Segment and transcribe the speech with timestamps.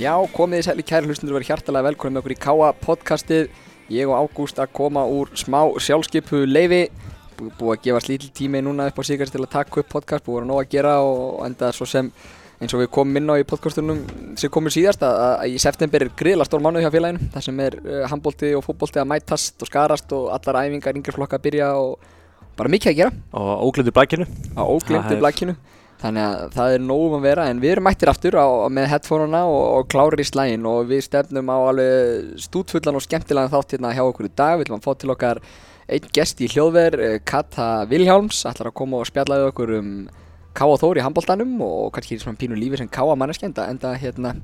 [0.00, 3.48] Já, komið þið sæli kæri hlustundur verið hjartalega velkonum með okkur í Káa podcastið.
[3.92, 6.86] Ég og Ágúst að koma úr smá sjálfskipu leifi
[7.36, 10.24] Bú- Búið að gefa slítil tími núna upp á síkast til að taka upp podcast
[10.24, 12.08] Búið að vera nóg að gera og enda svo sem
[12.60, 14.00] eins og við komum inn á í podcastunum
[14.38, 17.60] sem komur síðast að, að í september er gríðla stór mánuð hjá félaginu þar sem
[17.66, 21.46] er uh, handbólti og fótbólti að mætast og skarast og allar æfingar, yngri flokka að
[21.48, 21.98] byrja og
[22.56, 23.12] bara mikið að gera.
[24.60, 25.56] Og óglemdu Það blækinu
[26.00, 29.42] þannig að það er nógum að vera en við erum mættir aftur á, með headphoneuna
[29.48, 33.92] og, og klárir í slægin og við stefnum á alveg stútfullan og skemmtilegan þátt hérna
[33.96, 34.56] hjá okkur í dag.
[34.56, 35.42] Við ætlum að fá til okkar
[35.90, 38.44] einn gest í hljóðver eh, Kata Vilhjálms.
[38.48, 39.92] Ætlar að koma og spjalla við okkur um
[40.56, 44.34] Káa Þór í handbóltanum og kannski svona pínu lífi sem Káa manneskja enda, enda hérna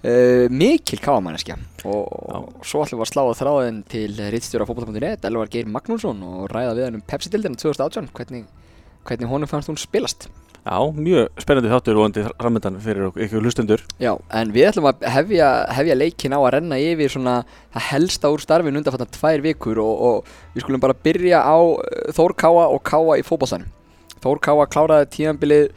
[0.00, 5.26] Uh, mikil káamanneskja og, og svo ætlum við að slá á þráðin til rittstjóra fótbolta.net
[5.28, 8.46] Elvar Geir Magnússon og ræða við hann um Pepsi-dildina 2018 hvernig,
[9.04, 10.30] hvernig honum fannst hún spilast
[10.60, 13.80] Já, mjög spennandi þáttur og andi framöndan fyrir ykkur hlustendur.
[14.02, 17.36] Já, en við ætlum að hefja, hefja leikin á að renna yfir svona
[17.72, 22.12] það helsta úr starfinu undanfattan tvær vikur og, og við skulum bara byrja á uh,
[22.12, 23.72] Þór Káa og Káa í fótboltanum.
[24.20, 25.72] Þór Káa kláraði tíðanbilið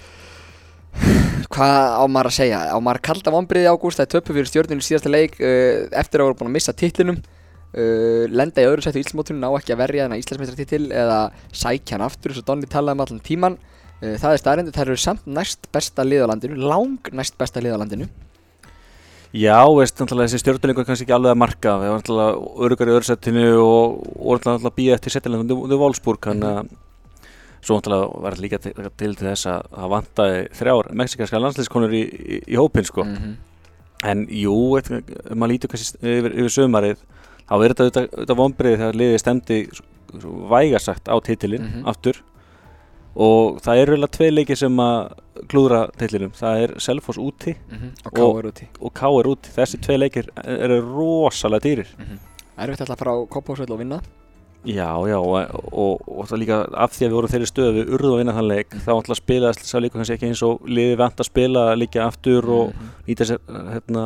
[1.54, 2.64] hvað á maður að segja?
[2.68, 6.20] Á maður að kalda vombriði ágúst það er töpu fyrir stjórninu síðasta leik uh, eftir
[6.20, 7.24] að voru búin að missa titlinum.
[7.74, 11.22] Uh, lenda í öðru sættu í Íslandsmótunum ná ekki að verja þennan Íslandsmeistartitil eða
[11.56, 13.56] sækja hann aftur eins og Donni talaði um allan tíman
[14.22, 17.76] það er staðrindi, það eru samt næst besta lið á landinu lang næst besta lið
[17.78, 18.08] á landinu.
[19.34, 21.72] Já, veist, þessi stjórnuleikur kannski ekki alveg að marka.
[21.82, 26.52] Við varum náttúrulega örugar í öðursettinu og náttúrulega að býja eftir settilega undir Wolfsburg þannig
[26.52, 26.76] að
[27.64, 32.04] svo náttúrulega var þetta líka til, til þess að það vantaði þrjár mexikarska landsliðskonur í,
[32.04, 33.08] í, í hópin sko.
[33.08, 33.34] -hmm.
[34.04, 34.54] en jú,
[35.34, 36.98] maður lítur kannski yfir, yfir sömarið
[37.48, 39.58] þá er þetta auðvitað- vombriði þegar liðið stemdi
[40.54, 41.88] vægarsagt á titilinn Mhm.
[41.88, 42.22] aftur
[43.16, 45.14] og það eru eiginlega tvei leikir sem að
[45.52, 47.56] klúðra titilinum, það er Selfoss úti
[48.06, 48.68] og Og- Káa er úti.
[48.82, 51.88] og K er úti, þessi tvei leikir eru rosalega dýrir.
[52.58, 54.02] Erfitt alltaf að fara á Kópásvöld og vinna.
[54.66, 57.90] Já, já, og, og, og það líka af því að við vorum þeirri stöðu við
[57.98, 60.62] urðu að vinna þann leik þá ætla að spila sá leikur kannski ekki eins og
[60.72, 62.94] liðið vant að spila líka aftur og Mhm.
[63.10, 63.40] nýta sér
[63.74, 64.06] hérna,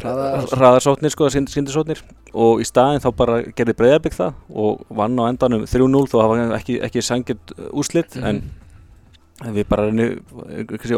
[0.00, 2.00] hraðarsóknir sko, skyndisóknir.
[2.34, 6.56] Og í staðin þá bara gerði breyðarbygg það og vann á endanum 3-0 þó var
[6.58, 8.26] ekki, ekki sangjart úslit Mhm.
[8.26, 8.42] en
[9.40, 10.20] en við bara reynum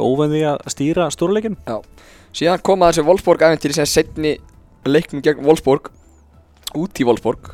[0.02, 1.56] óvenði að stýra stórleikin
[2.32, 4.38] Síðan koma þessi Wolfsburg æfintýri sem setni
[4.88, 5.90] leiknum gegn Wolfsburg
[6.74, 7.52] út í Wolfsburg.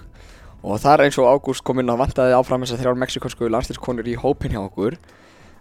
[0.62, 4.06] Og þar eins og Ágúst kom inn að vantaði áfram þess að þrjár mexikorsku landslýskonur
[4.06, 4.96] í hópin hjá okkur.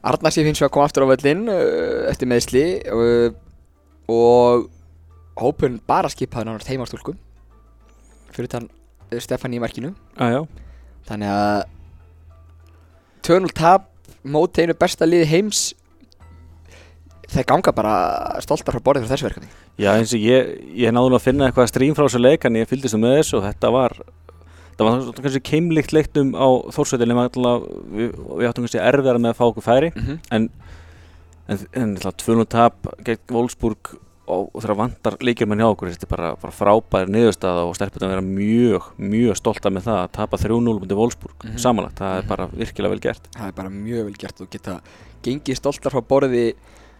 [0.04, 3.34] Arnar Sif hins vegar kom aftur á völlinn uh, eftir meðsli uh,
[4.08, 4.70] og
[5.42, 7.16] hópin bara skipaði nánast heimastúlku
[8.36, 10.42] fyrir þann uh, Stefán í markinu ah, já.
[11.10, 11.60] þannig að
[13.28, 13.90] 2-0 tap
[14.28, 15.64] móti einu besta liði heims
[17.28, 17.96] þeir ganga bara
[18.44, 21.50] stoltar frá borðið fyrir þessu verkefni já eins og ég, ég náðu nú að finna
[21.50, 23.98] eitthvað strím frá þessu leik en ég fylgdist nú með þessu og þetta var
[24.78, 29.46] það var kannski keimlikt leiknum á Þórsveitinni við, við áttum kannski erfiðara með að fá
[29.48, 30.20] okkur færi mm -hmm.
[30.32, 30.50] en,
[31.48, 36.12] en, en 2-0 tap gegn Wolfsburg og, og þegar vantar leikjumenn hjá okkur þetta er
[36.14, 40.38] bara, bara frábæri niðurstaða og stelpur að vera mjög, mjög stolta með það að tapa
[40.42, 41.54] 3-0 mútið Wolfsburg Mhm.
[41.54, 42.18] mm samanlagt, það Mhm.
[42.24, 44.80] er bara virkilega vel gert það er bara mjög vel gert og geta
[45.24, 46.54] gengið stoltar frá borði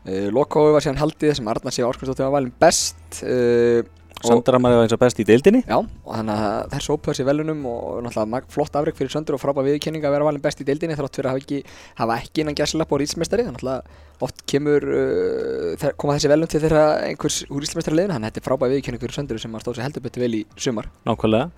[0.08, 3.84] uh, Lokói var síðan haldið sem Arnar sé Árskvæmstóttir var valin best uh,
[4.26, 5.62] Sandra maður eins og best í deildinni.
[5.68, 9.42] Já, og þannig að þær sópaði sér velunum og náttúrulega flott afreg fyrir Söndur og
[9.42, 11.60] frábæð viðurkenning að vera valin best í deildinni þrátt fyrir að hafa ekki,
[12.00, 16.62] hafa ekki innan gæslepp og rísmestari þannig að oft kemur uh, koma þessi velun til
[16.64, 19.66] þeirra einhvers úr rísmestari leiðin þannig að þetta er frábæð viðurkenning fyrir Söndur sem að
[19.66, 20.90] stóð sér heldur betur vel í sumar.
[21.06, 21.52] Nákvæmlega.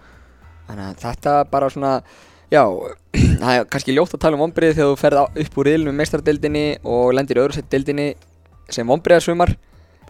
[0.69, 1.93] Þannig að þetta bara svona,
[2.51, 2.63] já,
[3.41, 6.01] það er kannski ljótt að tala um vonbrið þegar þú ferð upp úr riðlum með
[6.03, 8.11] meistaradeildinni og lendir í öðru sett deildinni
[8.69, 9.55] sem vonbriðarsumar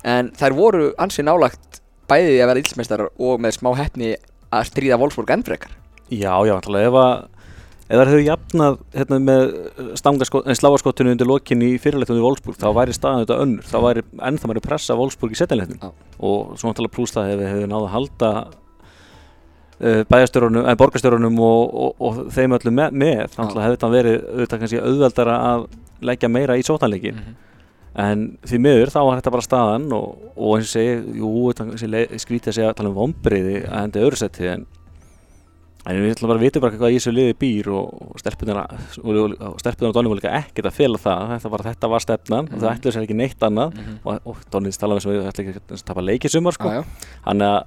[0.08, 1.79] en þær voru ansið nálagt
[2.10, 4.14] bæðið í að vera ílsmeistarar og með smá hefni
[4.50, 5.76] að stríða Wolfsburg enn frekar.
[6.10, 7.28] Já, já, náttúrulega ef að
[7.90, 9.44] ef það hefur jafnað hérna, með
[10.60, 13.66] sláarskottinu undir lokin í fyrirleitunum í Wolfsburg þá væri staðan þetta önnur.
[13.66, 15.94] Þá væri ennþá mæri pressa Wolfsburg í setjanleitunum Já.
[16.22, 21.44] og svo náttúrulega pluss það ef við hefur náða að halda uh, bæjastjórunum, eða borgarstjórunum
[21.50, 25.68] og, og, og þeim öllum með, með þá hefði þetta verið auðvitað kannski auðveldara að
[26.10, 27.24] leggja meira í sótanleikin
[28.00, 32.20] en því miður þá var þetta bara staðan og, og eins og segi, jú, þetta
[32.24, 34.68] skrítið að segja að tala um vombriði að enda öðru seti en
[35.90, 39.56] En við ætlum bara að vita bara hvað í þessu liði býr og, stelpunar og
[39.62, 42.58] stelpunar og Donni voru líka ekkert að fela það þetta var, þetta var stefnan og
[42.60, 42.74] það Mhm.
[42.76, 43.96] ætluðu sér ekki neitt annað Mhm.
[44.04, 46.74] og, og Donni talaði þess að við ætlum ekki að tapa leikisumar sko.
[47.26, 47.64] Þannig að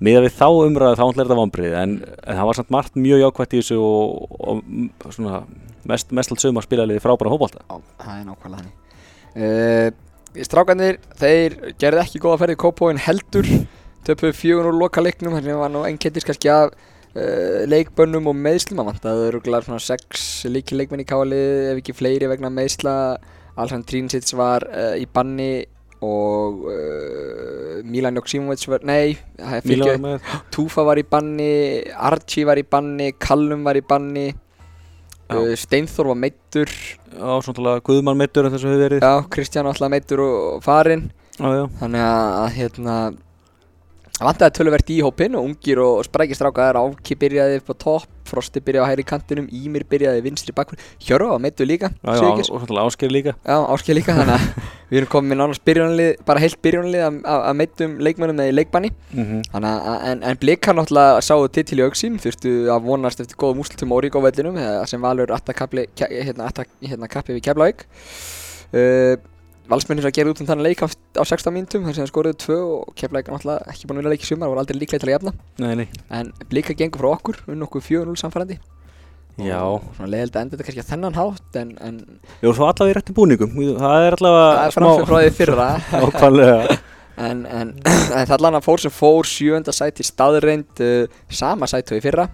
[0.00, 3.20] miða við þá umræðu þá ætla þetta vombrið en, en það var samt margt mjög
[3.26, 4.62] jákvætt í þessu og, og,
[5.04, 5.42] og svona
[5.90, 8.78] mest, mest allt sumar spilaði frábæra hópálta það er nákvæmlega þannig
[9.36, 9.88] uh,
[10.46, 13.48] strákanir, þeir gerði ekki góða ferði Kópóin heldur
[14.06, 18.30] töpuðu fjögun úr loka leiknum þannig að það var nú ennkettis kannski af uh, leikbönnum
[18.30, 21.96] og meðslum að vant það eru glæðar svona sex líki leikmenn í kálið ef ekki
[21.98, 22.94] fleiri vegna meðsla
[23.60, 25.52] Alhan Trínsits var uh, í banni
[26.00, 29.18] og uh, Milan Joksimovic var, nei
[30.54, 31.50] Túfa var í banni,
[31.92, 34.30] Archie var í banni, Callum var í banni.
[35.38, 36.74] Uh, Steinþór var meittur
[37.16, 39.06] á svona Guðmann meittur en þess að hefur verið.
[39.06, 41.08] Já, Kristján var alltaf meittur og, farinn.
[41.38, 41.64] Já, já.
[41.80, 42.96] Þannig að hérna
[44.20, 48.10] Það vantaði töluvert í hópinn og ungir og sprækir strákaðar Áki byrjaði upp á topp,
[48.28, 52.50] Frosti byrjaði á hægri kantinum Ímir byrjaði vinstri bakkur Hjörva var meittur líka, Sigurgeirs.
[52.52, 56.12] og svona ásker líka Já, Áskil líka, þannig að við erum komið með nánast byrjunarlið,
[56.28, 60.76] bara heilt byrjunarlið að, meittum leikmönnum eða í leikbanni mm Þannig að, en, en blikar
[60.76, 64.84] náttúrulega sáu titil í auksín, þurftu að vonast eftir góðum úrslutum á Ríkó vellinum eh,
[64.84, 66.52] sem valur hérna,
[66.84, 67.86] hérna kappi við Keflavík.
[68.70, 69.16] Uh,
[69.70, 72.38] Valsmennir að gera út um þannig leik á, á 16 mínutum þar sem það skoruðu
[72.42, 74.78] tvö og Keflavík er náttúrulega ekki búin að vinna leik í sumar og var aldrei
[74.80, 75.32] líklega til að jafna.
[75.62, 75.86] Nei, nei
[76.18, 78.58] En blikar gengur frá okkur, unn okkur 4-0 samfærandi.
[79.40, 79.60] Já,
[79.94, 82.00] svona leiðilegt að enda þetta kannski að þennan hátt en, en
[82.42, 85.68] já, svo allavega í réttum búningum Það er allavega það er framfyrir frá því fyrra.
[86.04, 86.76] ákvæmlega
[87.30, 87.72] en, en,
[88.18, 92.04] en það allan að fór sem fór sjönda sæti staðreind uh, sama sæti og í
[92.04, 92.26] fyrra.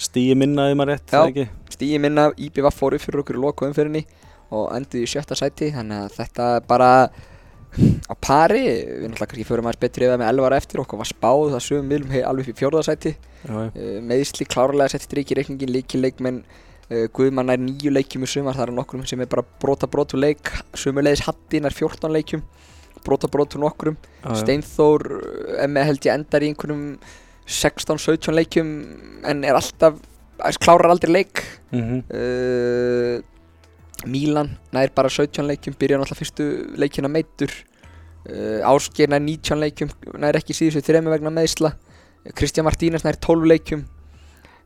[0.00, 1.18] Stíi minnaði maður rétt, Já.
[1.18, 4.04] það ekki stíði minna IBVF fór upp fyrir okkur í loku umfyrinni
[4.54, 6.90] og enduði í sjötta sæti þannig að þetta er bara
[8.06, 11.08] á pari, við náttúrulega kannski förum aðeins betri það með 11 ára eftir okkur var
[11.10, 13.64] spáð það sögum viljum hei alveg fyrir fjórða sæti Já, já.
[13.74, 18.30] uh, meðsli klárlega setti strik í reikningin líki leikmenn uh, Guðmann er nýju leikjum í
[18.30, 22.46] sumar það eru nokkrum sem er bara brota brotu leik sömulegis Hattin er 14 leikjum
[23.04, 24.30] brota brotu nokkrum já.
[24.44, 25.02] Steinþór
[25.66, 26.86] er með held ég endar í einhverjum
[27.50, 28.70] 16-17 leikjum
[29.28, 29.98] en er alltaf
[30.62, 31.42] klárar aldrei leik
[31.74, 32.04] Mhm.
[32.06, 33.18] uh,
[34.10, 36.48] Mílan nær bara 17 leikjum byrja náttúrulega fyrstu
[36.80, 41.74] leikina meittur uh, Ásgeir nær 19 leikjum nær ekki síðustu þremi vegna meðsla
[42.32, 43.82] Kristján Martínez nær 12 leikjum.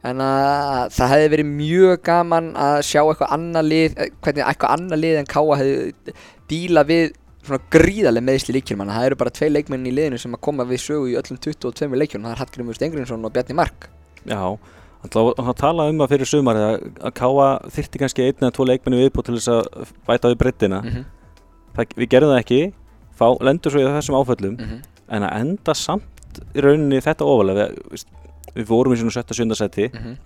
[0.06, 4.75] En að það hefði verið mjög gaman að sjá eitthvað annað lið eh, hvernig eitthvað
[4.76, 6.14] annað lið en Káa hefði
[6.52, 7.17] díla við
[7.49, 10.84] svona gríðarlega meðsli líkjum það eru bara tvei leikmenn í liðinu sem að koma við
[10.84, 13.88] sögu í öllum 22 leikjum það er Hallgrimur Stengrinsson og Bjarni Mark.
[14.29, 14.55] Já,
[15.03, 19.29] hann talaði um að fyrir sumar að, Káa þyrti kannski einn eða tvo leikmenni viðbútt
[19.31, 21.05] til þess að bæta við breyttina mm -hmm.
[21.77, 22.61] það, Við gerðum það ekki,
[23.19, 24.83] fá, lendur svo í þessum áföllum Mhm.
[25.09, 28.05] en að enda samt í rauninni þetta ofalega við,
[28.56, 29.55] við vorum í svona 17.
[29.55, 30.17] seti Mhm.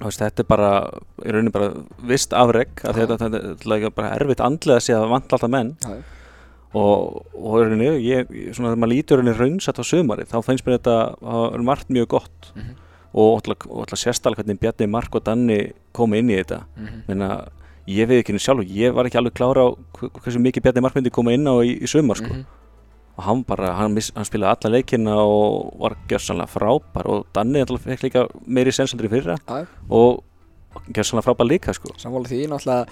[0.00, 0.90] og veist, þetta er bara
[1.24, 1.72] í rauninni bara
[2.04, 5.76] vist afreg þetta, þetta, er bara erfitt andlega að sé að það vant alltaf menn
[5.80, 6.02] já.
[6.74, 10.66] og, og í rauninni, ég, svona þegar maður lítur rauninni raunsætt á sumari þá finnst
[10.66, 12.74] mér þetta að vera margt mjög gott Mhm.
[13.16, 17.02] Og alltaf, sérstaklega hvernig Bjarni, Mark og Danni komu inn í þetta Mhm.
[17.08, 17.48] Menna,
[17.88, 20.82] ég veið ekki henni sjálf ég var ekki alveg klára á hv- hversu mikið Bjarni
[20.82, 22.28] Mark myndi koma inn á í, í sumar sko.
[22.32, 22.44] Mhm.
[23.18, 27.60] og hann bara, hann, miss, hann spilaði alla leikina og var gjörsanlega frábær og Danni
[27.64, 29.66] alltaf fekk líka meiri sensaldri fyrra já.
[29.90, 30.22] og
[30.92, 31.88] gjörsanlega frábær líka sko.
[31.96, 32.86] Sammála því, náttúrulega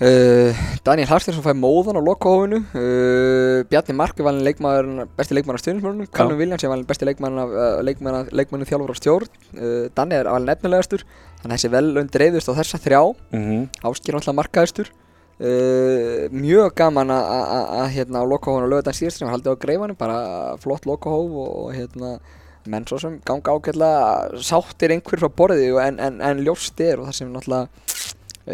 [0.00, 5.58] uh, Daniel Harstinsson fæði móðan á lokahófinu uh, Bjarni Mark er valin leikmaður, besti leikmaður
[5.58, 9.30] af stjórnismörnum Callum Williams er valin besti leikmaður af uh, leikmaður, leikmaður þjálfur á stjórn.
[9.56, 11.04] Uh, Danni er valin efnilegastur.
[11.42, 13.02] Þannig að þessi vel dreifðust á þessa þrjá.
[13.32, 13.62] Mm -hmm.
[13.88, 14.90] Áskir náttúrulega markaðistur
[15.40, 19.96] uh, mjög gaman að- hérna á lokahófinu og lögutan síðast sem var haldið á greifanum.
[19.96, 22.18] Bara flott lokahóf og, hérna
[22.68, 24.36] menn svo sem ganga ágætlega.
[24.36, 27.68] Sáttir einhver frá borðið en, en, en ljóst er og það sem náttúrulega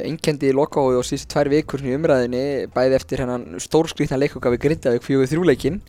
[0.05, 4.65] einkendi í lokahófi og síðustu tvær vikur í umræðinni bæði eftir hennan stórskrýtna leikoka við
[4.67, 5.83] Grindavík fjögur þrjúleikin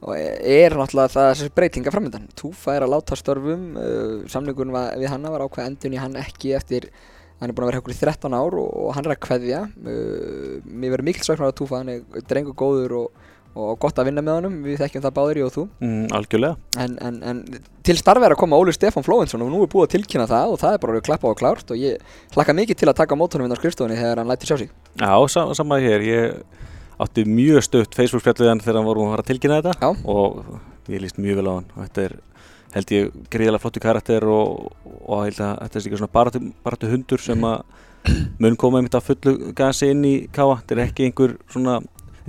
[0.00, 4.94] og er náttúrulega það þessi breytinga framöndan Túfa er að láta störfum uh, samningun var,
[5.00, 6.88] við hanna var ákveð endun í hann ekki eftir
[7.40, 9.60] hann er búin að vera okkur í 13 ár og, og hann er að kveðja.
[9.80, 13.28] Uh, mér verður mikil svaknar á Túfa hann er drengur góður og,
[13.58, 15.64] og gott að vinna með honum við þekkjum það báður ég og þú.
[15.82, 16.78] Mm, algjörlega.
[16.84, 17.40] En, en, en
[17.86, 20.54] til starfi er að koma Óli Stefán Flóinsson og nú er búið að tilkynna það
[20.54, 23.18] og það er bara að klappa og klárt og ég hlakka mikið til að taka
[23.18, 24.72] á mótunum inn á skrifstofunni þegar hann lætur sjá sig.
[25.02, 26.40] Já, sam saman hér, ég
[27.00, 29.90] átti mjög stutt Facebook-spjall við hann þegar hann voru að fara að tilkynna þetta Já.
[30.14, 31.70] og ég líst mjög vel á hann.
[31.74, 32.18] Og þetta er
[32.74, 36.90] held ég gríðilega flottu karakter og, og held að þetta er líka svona baratu, baratu
[36.90, 37.64] hundur sem að
[38.42, 41.80] mun koma einmitt að fullu gasi inn í káa þetta er ekki einhver svona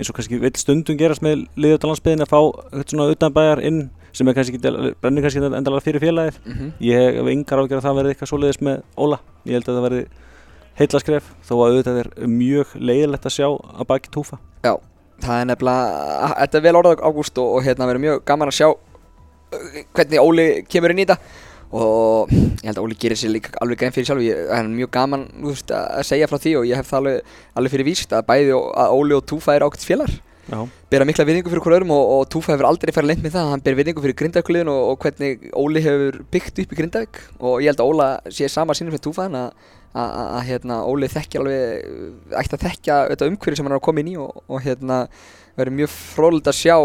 [0.02, 2.40] eins og kannski vill stundum gerast með liðutalandsbyðin að fá
[2.90, 6.40] svona utanbæjar inn sem er kannski ekki, brennir kannski endalega fyrir félagið.
[6.44, 6.72] Mm -hmm.
[6.80, 9.18] ég hef engar ágjör að það verði eitthvað svoleiðis með Óla.
[9.46, 10.04] Ég held að það verði
[10.78, 14.38] heillaskref þó að auðvitað er mjög leiðilegt að sjá að baki túfa.
[14.64, 14.74] Já,
[15.20, 18.58] það er nefnilega, þetta er vel orðað ágúst og, og hérna verður mjög gaman að
[18.58, 21.18] sjá uh, hvernig Óli kemur inn í þetta
[21.72, 24.74] og ég held að Óli gerir sér líka alveg grein fyrir sjálf, ég, það er
[24.74, 28.12] mjög gaman veist, að segja frá því og ég hef það alveg, alveg fyrir víst
[28.12, 30.20] að bæði að Óli og Túfa er ákveðt félagar.
[30.90, 33.50] Bera mikla virðingu fyrir hver öðrum og, og Túfa hefur aldrei farið leint með það,
[33.52, 37.20] hann ber virðingu fyrir Grindavíkuliðin og, og hvernig Óli hefur byggt upp í Grindavík.
[37.40, 42.34] Og ég held að Óla sé sama sínum fyrir Túfa að, hérna, Óli þekki alveg
[42.42, 44.98] ætti að þekkja þetta umhverju sem hann er að koma inn í og, og hérna
[45.56, 46.76] verður mjög frólægt að sjá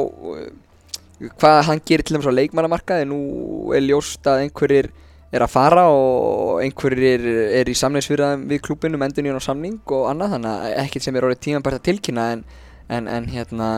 [1.19, 3.19] hvað hann gerir til þess að leikmannamarkaði nú
[3.75, 4.91] er ljóst að einhverjir
[5.33, 7.25] er að fara og einhverjir
[7.59, 11.27] er í samleiksfyrðan við í hann á samning og annað þannig að ekkert sem er
[11.27, 12.43] orðið tímanbært að tilkynna en,
[12.87, 13.69] en, en hérna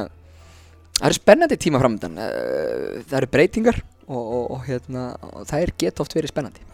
[1.00, 3.80] það eru spennandi tíma framöndan Eh, það eru breytingar
[4.10, 6.66] og, og, og hérna og það er geta oft verið spennandi.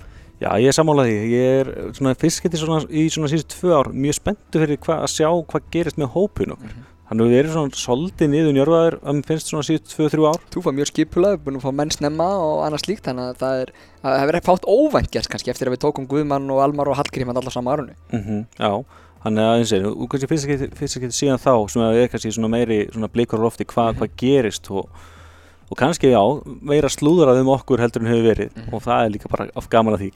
[0.41, 1.27] Já, ég er sammálaði því.
[1.31, 4.97] Ég er svona fyrst getið svona í svona síðust tvö ár mjög spenntu fyrir hva,
[5.05, 6.57] að sjá hvað gerist með hópun
[7.05, 7.09] okkar.
[7.09, 10.41] Hann hefur verið svona soldið niður njörfaður að mér finnst svona tvö, þrjú ár.
[10.49, 13.61] Þú fá mjög skipulað, búin að fá menn snemma og annað slíkt þannig að það
[13.61, 16.89] er það hefur verið fátt óvænt gert kannski eftir að við tókum Guðmann og Almar
[16.89, 18.83] og Hallgrím hann allar sama árunni Mm Já,
[19.23, 19.93] hann er aðeins einu.
[19.93, 23.45] Og kannski fyrst getið síðan þá sem að við kannski svona meiri svona blikur á
[23.45, 24.89] lofti hvað hvað gerist og,
[25.69, 26.21] og kannski já,
[26.61, 30.01] meira slúðrað um okkur heldur en hefur verið og það er líka bara gaman að
[30.01, 30.09] því,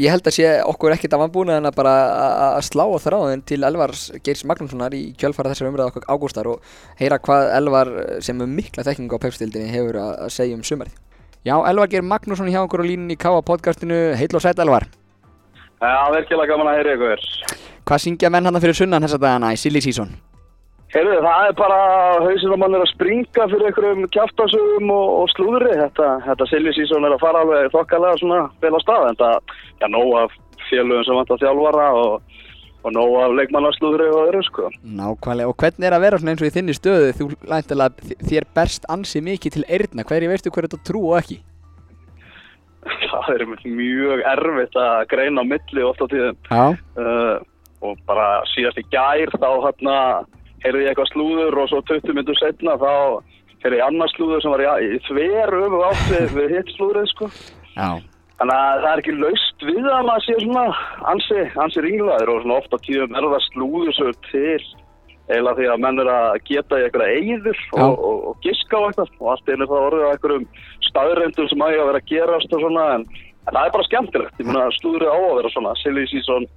[0.00, 2.96] Ég held að sé okkur ekkert af anbúna en að bara að- að slá á
[3.04, 6.62] þráðin til Elvars Geirs Magnússonar í kjölfara þessar umræða okkur ágústar og
[6.98, 7.90] heyra hvað Elvar
[8.22, 10.96] sem er mikla þekkingu á pepstildinni hefur að að segja um sumarið
[11.44, 14.88] Já, Elvar Geir Magnússon hjá okkur á línunni í Káa podcastinu Heill og sætt Elvar
[15.82, 17.20] Já, virkilega gaman að heyra ykkur.
[17.84, 20.08] Hvað syngja menn hann fyrir sunnan þessa dagana í Silly Season?
[20.92, 21.76] Heyrðu, það er bara
[22.20, 25.70] hausinn að mann er að springa fyrir einhverjum kjaftasögum og, og slúðri.
[25.78, 29.06] Þetta, þetta silly season er að fara alveg þokkalega svona vel á stað.
[29.08, 30.34] En það, já, nóg af
[30.68, 32.42] félögum sem vantar þjálfara og,
[32.84, 34.68] og nóg af leikmannaslúðri og öðru, sko.
[34.98, 38.48] Nákvæmlega, og hvernig er að vera svona eins og í þinni stöðu þú læntilega þér
[38.60, 41.38] berst ansi mikið til eyrna, hverju veistu hverju þetta trú og ekki?
[43.08, 46.38] Það er mjög erfitt að greina á milli oft á tíðum.
[46.52, 47.40] Já Uh,
[47.82, 49.96] og bara síðast í gær þá hérna
[50.62, 52.92] heyrði ég eitthvað slúður og svo 20 minnur setna þá
[53.64, 57.12] heyrði ég annars slúður sem var í, í þver öfu átt við, við hitt slúðrið
[57.12, 57.30] sko.
[57.76, 57.90] Já
[58.42, 60.62] Þannig að það er ekki laust við að maður sé svona
[61.12, 64.64] ansi, ansi ringlaður og svona ofta tíðum er það slúður svo til
[65.28, 67.84] eiginlega því að menn er að geta í eyður Já.
[67.84, 70.46] og, og, og giska á eitthvað og allt einu það orðið á einhverjum
[70.88, 73.06] staðrendum sem ægja að vera að gerast og svona en,
[73.46, 76.48] en það er bara skemmtilegt, ég meina slúðrið á að vera svona silly season,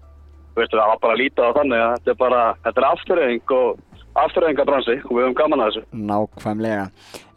[0.55, 2.89] þú veist það var bara að líta á þannig að þetta er bara, þetta er
[2.89, 3.83] afturreying og
[4.21, 5.83] afturreyingabransi og við höfum gaman að þessu.
[6.09, 6.87] Nákvæmlega.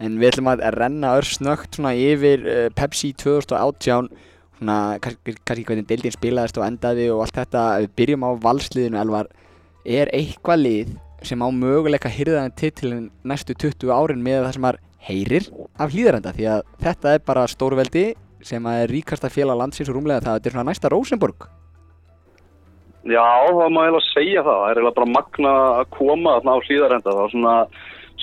[0.05, 4.11] En við ætlum að renna örsnögt yfir uh, Pepsi 2018
[4.59, 7.65] svona kannski, kannski hvernig deildin spilaðist og endaði og allt þetta.
[7.85, 9.31] Við byrjum á valsliðinu Elvar.
[9.89, 14.83] Er eitthvað lið sem á möguleika hyrðaðan titilin næstu 20 árin með það sem maður
[15.09, 15.47] heyrir
[15.79, 18.09] af hlýðarenda því að þetta er bara stórveldi
[18.45, 20.39] sem er ríkasta félag landsins og rúmlega það.
[20.39, 21.49] Þetta er svona næsta Rosenborg
[23.09, 24.59] Já, það má eiginlega segja það.
[24.59, 27.15] Það er eiginlega bara magna að koma þarna á hlýðarenda.
[27.15, 27.55] Það er svona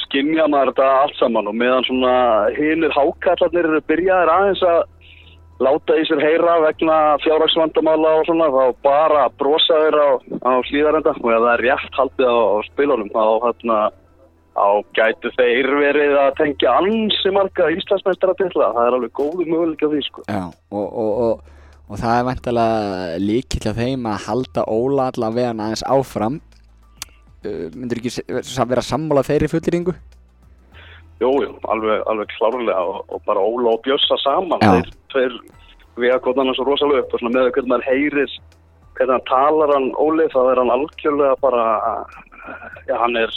[0.06, 2.14] skinja maður þetta allt saman og meðan svona
[2.58, 4.82] hinir hákallarnir eru byrjaðir aðeins að
[5.64, 10.10] láta í sér heyra vegna fjárhagsvandamála og svona þá bara brosa þeir á,
[10.44, 13.80] á hlýðarenda og ef það er rétt haldið á, á spilunum þá hérna
[14.56, 18.78] á gætu þeir verið að tengja ansi marga Íslandsmeistara til það.
[18.78, 20.24] Það er alveg góðu möguleika því sko.
[20.32, 21.55] Já, og, og, og,
[21.86, 26.42] og það er vantilega líkill af þeim að halda Óla allavega aðeins áfram.
[27.46, 29.94] Uh, myndur ekki vera sammála þeirri fullýringu?
[31.22, 32.82] Jú, jú, alveg, alveg klárlega.
[32.82, 34.64] Og, og bara Óla og Bjössa saman.
[34.66, 34.82] Já.
[34.82, 35.40] þeir tveir
[36.02, 38.38] vega konan svo rosalega upp og með hvernig maður heyrir
[38.96, 41.68] hvernig talar hann Óli þá er hann algjörlega bara
[42.90, 43.32] hann er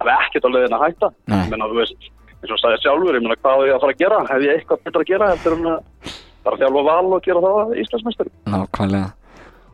[0.00, 1.12] hann er ekkert á leiðin að hætta.
[1.28, 3.94] Ég meina, þú veist, eins og sagði sjálfur ég meina, hvað er ég að fara
[3.94, 6.14] að gera, hef ég eitthvað betra að gera eftir hann að
[6.50, 9.08] bara þjálfa val og gera það Íslandsmeistari Nákvæmlega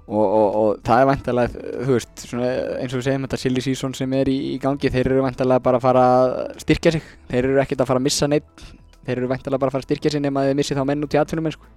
[0.07, 3.97] og, og, og það er vantilega, þú veist, eins og við segjum þetta silly season
[3.99, 7.49] sem er í, í gangi þeir eru vantilega bara að fara að styrkja sig þeir
[7.49, 8.69] eru ekkert að fara að missa neitt
[9.07, 11.07] þeir eru vantilega bara að fara að styrkja sig nema að þeir missi þá menn
[11.07, 11.69] út í atvinnum sko.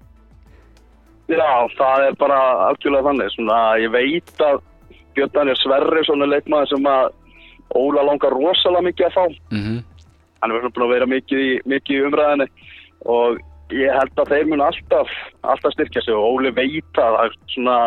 [1.30, 2.40] Já, það er bara
[2.70, 3.34] algjörlega þannig.
[3.36, 4.64] Svona, ég veit að
[5.18, 7.16] Björn Daniel Sverri svona leikmaður sem að
[7.78, 9.26] Óla langar rosalega mikið að fá.
[9.54, 9.84] mm -hmm.
[10.42, 12.48] Hann er búin að vera mikið í, mikið í umræðinni
[13.06, 13.40] og
[13.76, 15.12] ég held að þeir mun alltaf,
[15.42, 17.78] alltaf styrkja sig og Óli veit að það er svona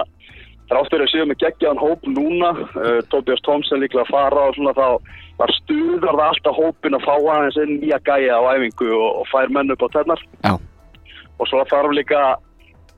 [0.71, 4.75] þráttur að séu með geggjaðan hóp núna uh, Tobias Thompson líklega að fara og svona
[4.77, 4.87] þá
[5.41, 9.29] þar stuðar það alltaf hópin að fá aðeins inn nýja gæja á æfingu og, og
[9.33, 10.55] fær menn upp á tennar Já.
[10.55, 12.23] og svo þarf líka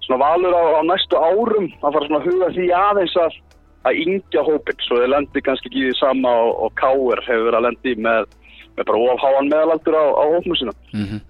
[0.05, 3.41] svona valur á, á næstu árum að fara svona að huga því aðeins að
[3.85, 7.51] að yngja hópin, svo þeir lendi kannski ekki í því sama og, og Káur hefur
[7.51, 8.31] verið að lendi með,
[8.79, 10.75] með bara ofháan meðalaldur á, á hópnum sína.
[10.97, 11.21] Mm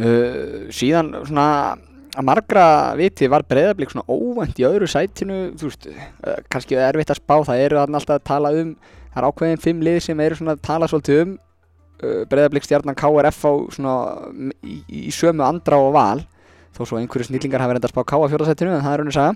[0.00, 1.46] uh, síðan svona
[2.18, 2.64] að margra
[2.98, 7.36] viti var breyðablík svona óvænt í öðru sætinu þú veist, uh, kannski erfitt að spá
[7.46, 8.72] það eru þarna alltaf að tala um
[9.10, 12.98] það er ákveðin fimm lið sem eru svona að tala svolítið um uh, breyðablík stjarnan
[12.98, 13.94] KRF á svona
[14.34, 16.24] m- í, í sömu andra og val
[16.76, 19.10] þó svo einhverju snillingar hafa reynda að spá K að fjórðasætinu en það er raun
[19.10, 19.32] að saga.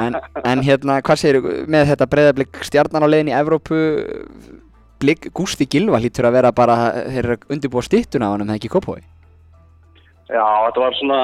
[0.00, 0.14] En,
[0.46, 3.80] en hérna, hvað segir með þetta breyðablík stjarnan á leiðin í Evrópu
[5.02, 6.76] Blik, Gústi Gilva hlýtur að vera bara
[7.08, 9.00] þeir eru að undirbúa styttuna á hann en það ekki Kópói
[10.30, 11.20] Já, þetta var svona,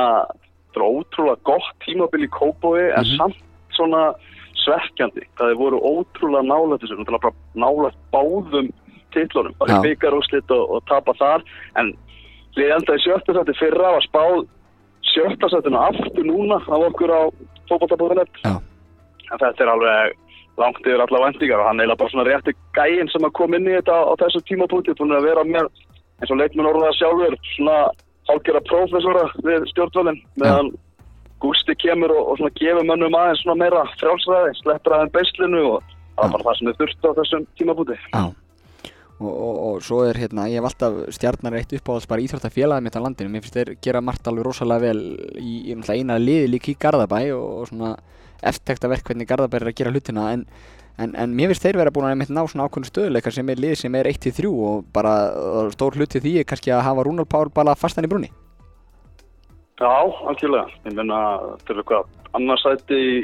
[0.77, 3.17] ótrúlega gott tímabil í Kópói en Mhm.
[3.17, 3.37] samt
[3.77, 4.15] svona
[4.65, 5.23] svekkjandi.
[5.39, 8.73] Það þið voru ótrúlega nálægt þessu, náttúrulega bara nálægt báðum
[9.13, 9.79] titlunum, bara Já.
[9.79, 11.43] í byggarúslit og, og tapa þar,
[11.77, 11.95] en
[12.57, 14.47] við endaði sjötta sætti fyrra var spáð
[15.15, 17.23] sjötta sættinu aftur núna af okkur á.
[19.33, 20.13] En þetta er alveg
[20.59, 23.67] langt yfir alla vendingar og hann er bara svona rétti gæinn sem að koma inn
[23.69, 25.69] í þetta á, þessu tímapunkti, búin að vera með
[26.21, 27.91] eins og leikmenn orðaða sjálfur, svona
[28.31, 30.75] hálfgerða prófessora við stjórnvölinn meðan
[31.43, 35.95] Gústi kemur og, og svona gefur mönnum aðeins svona meira frjálsræði, sleppur aðeins beislinu og
[36.17, 37.97] það var bara það sem þið þurftu á þessum tímabúti.
[38.15, 38.23] Já.
[39.17, 42.97] Og, og, og svo er hérna, ég hef alltaf stjarnar eitt uppáhalds bara íþróttafélagið mitt
[42.97, 43.33] á landinu.
[43.33, 45.01] Mér finnst þeir gera margt alveg rosalega vel
[45.41, 47.95] í, í náttúrulega eina liði líka í Garðabæ og, og svona
[48.45, 50.27] eftirtekta verk hvernig Garðabæ er að gera hlutina.
[50.37, 50.45] En,
[50.99, 53.61] en, en mér finnst þeir vera búin að einmitt ná svona ákveðnu stöðuleika sem er
[53.61, 57.29] lið sem er 1-3 og bara og stór hluti því er kannski að hafa Rúnald
[57.29, 58.33] Pál bara fastan í brúni
[59.77, 59.93] Já,
[60.25, 60.71] algjörlega.
[60.87, 61.17] Ég meina,
[61.59, 63.17] þetta er eitthvað annarsæti í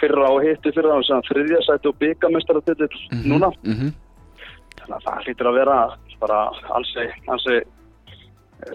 [0.00, 3.52] fyrra og hitti fyrra og sem þriðja sæti og byggamestaratill núna.
[3.62, 3.92] mm -hmm.
[4.80, 5.78] Þannig að það hlýtur að vera
[6.20, 6.40] bara
[6.76, 7.62] ansi, ansi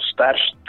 [0.09, 0.63] stert,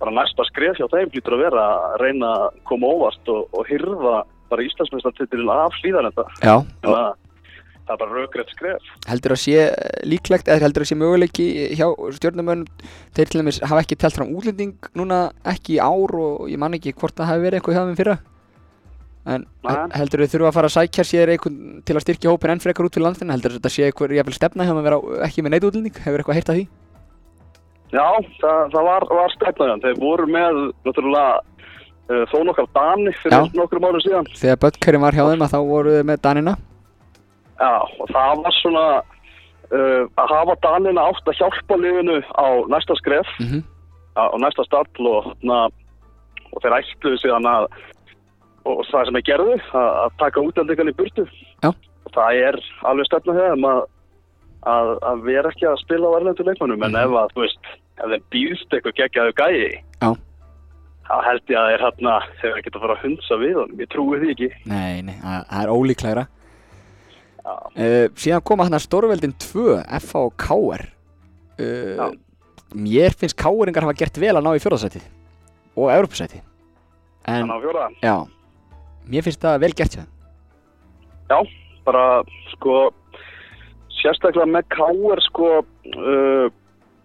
[0.00, 3.66] bara næsta skref hjá þeim hlýtur að vera að reyna að koma óvart og, og
[3.66, 6.24] hyrða bara Íslandsmeistartitillin af hlýðanenda.
[6.42, 7.14] Já, Þannig að
[7.86, 8.90] það er bara raugrætt skref.
[9.10, 9.54] heldur að sé
[10.06, 11.46] líklegt eða heldur að sé möguleiki
[11.78, 11.86] hjá
[12.18, 12.66] stjórnumönn
[13.16, 15.22] þeir til dæmis hafa ekki telt fram útlending núna
[15.54, 18.18] ekki í ár og ég man ekki hvort það hafi verið eitthvað hjá þeim fyrra
[19.32, 22.54] en he- heldur þau þurfa að fara að sækja sér einhvern til að styrkja hópin
[22.54, 25.54] enn frekar út fyrir landinu heldur þetta sé eitthvað jafnvel stefna hjá þeim ekki með
[25.56, 26.64] neitt útlending hefur eitthvað heyrt að því?
[27.92, 28.06] Já,
[28.40, 29.80] það, það var, var stefnaðan.
[29.84, 31.32] Þeir voru með, náttúrulega,
[32.08, 33.50] uh, þó nokkar Dani fyrir Já.
[33.58, 34.28] nokkrum árum síðan.
[34.32, 36.54] Þegar Böttkerinn var hjá þeim að þá voru með Danina
[37.62, 37.72] Já,
[38.02, 43.30] og það var svona uh, að hafa Danina átt að hjálpa liðinu á næsta skref,
[43.42, 43.62] mm
[44.12, 45.62] á, á næsta stall og, na,
[46.52, 47.64] og þeir ætluðu síðan að,
[48.68, 51.24] og, það sem þeir gerðu, að, að taka útlendingan í burtu.
[51.64, 51.70] Já.
[51.72, 52.58] Og það er
[52.90, 53.80] alveg stefna þeim að,
[54.74, 57.00] að, að vera ekki að spila á erlendu leikmannum, en Mhm.
[57.06, 57.72] ef að, þú veist,
[58.02, 60.10] ef þeim býðst eitthvað geggjaðu gæi, Já.
[61.08, 63.90] þá held ég að þeir hérna, þeir ekki að fara að hundsa við honum, ég
[63.96, 64.50] trúi því ekki.
[64.66, 66.41] Nei, nei, það er ólíklegra Já.
[67.46, 72.06] Uh, Síðan koma hann að Stórveldin 2 FH og KR uh, Já.
[72.72, 75.04] Mér finnst KRingar hafa gert vel að ná í fjórðasætið
[75.76, 76.40] og Evropasætið
[77.28, 77.46] En
[78.02, 78.16] já,
[79.06, 80.08] mér finnst það vel gert þeim.
[81.86, 82.06] Bara
[82.50, 82.78] sko
[84.00, 86.48] sérstaklega með káir sko uh,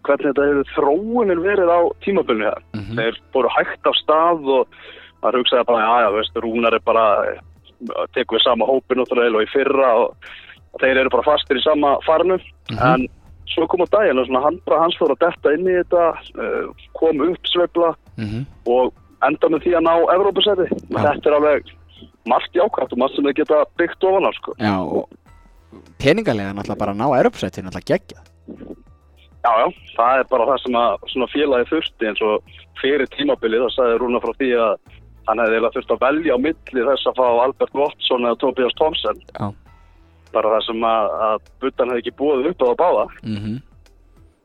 [0.07, 2.63] hvernig þetta hefur þróunin verið á tímabölinu hér.
[2.73, 4.79] mm Þeir voru hægt af stað og
[5.21, 7.05] maður hugsaði bara, já, já, veist, Rúnar er bara
[8.15, 10.15] tekur við sama hópin og í fyrra og,
[10.81, 12.37] þeir eru bara fastir í sama farnu
[12.69, 12.79] Mhm.
[12.83, 13.07] en
[13.47, 16.03] svo kom á daginn og svona hann bara hans fór að detta inn í þetta
[16.37, 18.45] uh, kom upp sveifla -hmm.
[18.67, 20.65] og enda með því að ná Evrópusæti.
[20.69, 20.97] Já.
[21.01, 21.63] Þetta er alveg
[22.27, 24.53] margt jákvæmt og margt sem þeir geta byggt ofan á sko.
[24.59, 25.09] Já, og
[26.01, 28.19] peningalega náttúrulega bara að ná Evropasætið náttúrulega geggja
[29.47, 33.69] Já, já, það er bara það sem að félagi þurfti eins og fyrir tímabilið þá
[33.75, 34.73] sagði Rúna frá því að
[35.27, 38.77] hann hefði eiginlega þurft að velja á milli þess að fá Albert Watson eða Tobias
[38.79, 39.47] Thompson Já.
[40.33, 43.07] bara það sem að, að Buttan hefði ekki búið upp á það báða.
[43.23, 43.57] Mm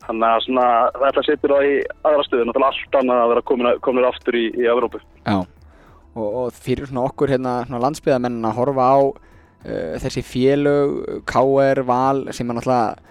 [0.07, 0.67] þannig að svona
[0.99, 1.75] þetta setur það í
[2.09, 5.01] aðra stöðu náttúrulega allt annað að vera komin, komin aftur í, í Evrópu.
[5.23, 10.97] Já, og, og fyrir svona okkur hérna svona landsbyðamenn að horfa á uh, þessi félög,
[11.29, 13.11] KR, Val sem er náttúrulega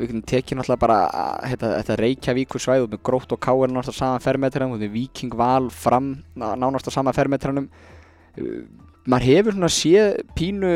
[0.00, 3.98] við getum tekið náttúrulega bara uh, þetta, þetta Reykjavíkur svæð með grótt og KR náttúrulega
[3.98, 8.62] sama fermetranum, þetta er Viking, Val, Fram ná- nánast á sama fermetranum uh,
[9.10, 10.70] maður hefur svona séð pínu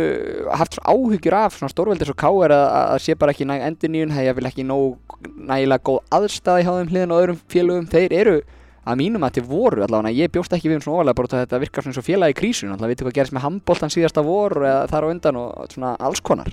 [0.57, 3.93] haft svona áhyggjur af svona stórveldis og KR að, að sé bara ekki næg endur
[3.93, 8.37] nýjun, það er ekki nægilega góð aðstæði hjá þeim hliðin og öðrum félögum, þeir eru
[8.85, 11.45] að mínum að til voru allavega, ég bjóst ekki við um svona ofalega bara af
[11.45, 14.83] þetta virkar svona félagi í krísun allavega, veitu hvað gerist með handbóltan síðasta vor eða
[14.93, 16.53] þar á undan og svona alls konar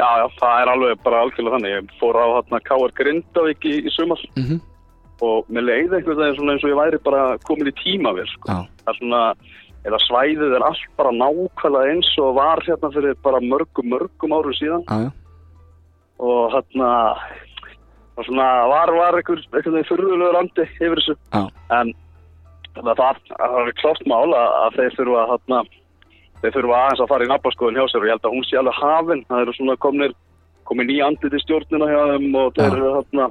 [0.00, 2.96] Já, já, það er alveg bara algjörlega þannig ég fór á hérna K.R.
[2.98, 4.60] Grindavík í, í sumar mm -hmm.
[5.28, 8.60] og mér leiði veginn svona eins og ég væri bara komin í tíma við sko.
[8.80, 9.22] Það er svona
[9.88, 14.56] eða svæðið er allt bara nákvæmlega eins og var hérna fyrir bara mörgum, mörgum árum
[14.56, 15.10] síðan já, já,
[16.20, 16.90] og hérna
[18.20, 21.42] og svona var, var einhver, einhvern veginn fyrðulegur andi yfir þessu Já.
[21.78, 21.92] en
[22.74, 25.60] þannig að það, það er klart mál að, að þeir þurfa að þarna,
[26.40, 28.58] þeir þurfa aðeins að fara í nabbaskoðun hjá sér og ég held að hún sé
[28.60, 30.16] alveg hafin, það eru svona komnir
[30.70, 33.30] komin í andlit í stjórnina hjá þeim og þeir eru þarna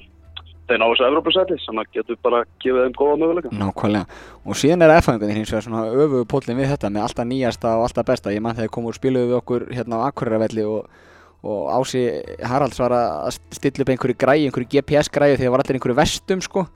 [0.69, 3.52] þeir ná þessu Evropasæti sem að getur bara gefið þeim góða möguleika.
[3.58, 4.17] Nákvæmlega.
[4.45, 7.86] Og síðan er F-fæðingarnir hins vegar svona öfugu pólinn við þetta með alltaf nýjasta og
[7.88, 8.34] alltaf besta.
[8.36, 11.00] Ég mann þegar komu og spiluðu við okkur hérna á Akureyravelli og,
[11.41, 12.04] og Ási
[12.52, 16.45] Haralds var að stilla upp einhverju græi, einhverju GPS græi þegar var allir einhverju vestum
[16.45, 16.67] sko.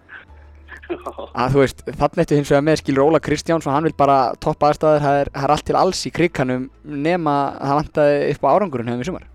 [0.91, 4.17] Að þú veist, þannig eftir hins vegar með skilur Óla Kristjáns og hann vil bara
[4.43, 8.43] toppa aðstæður, það er, er allt til alls í kriganum nema að það vantaði upp
[8.43, 9.29] á árangurinn hefum við sumar.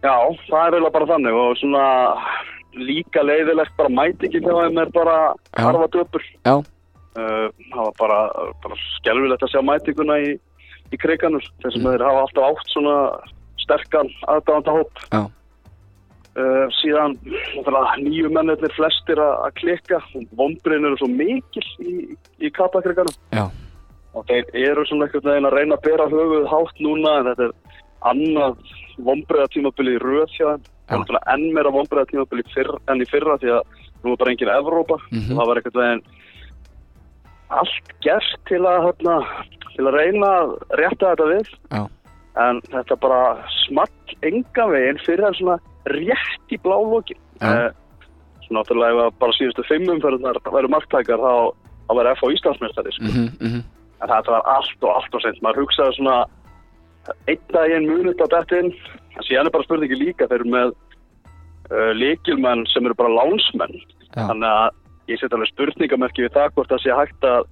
[0.00, 0.16] Já,
[0.48, 1.86] það er eiginlega bara þannig og svona
[2.78, 5.64] líka leiðilegt bara mætingin hjá þeim er bara Já.
[5.64, 6.28] harfa döpur.
[6.46, 6.54] Já.
[7.18, 8.20] Uh, það var bara,
[8.62, 10.30] bara skelvilegt að sjá mætinguna í,
[10.94, 12.96] í kriganur þess að þeir hafa alltaf átt svona
[13.64, 15.04] sterkan aðdáðanda hóp.
[15.10, 15.22] Já.
[16.38, 17.16] Uh, síðan
[17.98, 19.98] nýju mennir flestir að að klikka
[20.38, 21.94] vombriðin eru svo mikil í,
[22.38, 23.48] í kapakriganum Já.
[24.14, 27.48] og þeir eru svona einhvern veginn að reyna að bera höfuð hátt núna en þetta
[27.48, 27.80] er
[28.12, 28.60] annað
[29.08, 33.62] vombriðatímabili í röð hjá þeim enn meira vombriðatímabili fyrr, enn í fyrra því að
[34.04, 35.32] nú er bara engin Evrópa Mhm.
[35.34, 36.04] og það var einhvern veginn
[37.50, 39.16] allt gert til að hérna,
[39.74, 41.82] til að reyna að rétta þetta við Já.
[42.46, 43.20] en þetta bara
[43.66, 43.90] small
[44.22, 47.48] enga veginn fyrir en svona rétt í blálókin Já.
[47.48, 47.70] eh,
[48.46, 51.34] svona náttúrulega ef að bara síðustu fimmum fyrir það væru marktækar þá,
[51.86, 53.08] þá væri F á Íslandsmeistari sko.
[53.08, 53.62] Mhm, mhm.
[54.00, 56.18] en þetta var allt og allt og sent maður hugsaði svona
[57.28, 58.72] einn daginn munut á dettin
[59.16, 60.74] en síðan er bara spurningi líka þeir eru með
[61.70, 63.76] uh, líkilmenn sem eru bara lánsmenn
[64.14, 64.26] Já.
[64.28, 64.68] þannig að
[65.10, 67.48] ég set alveg spurningamerki við það hvort það sé hægt að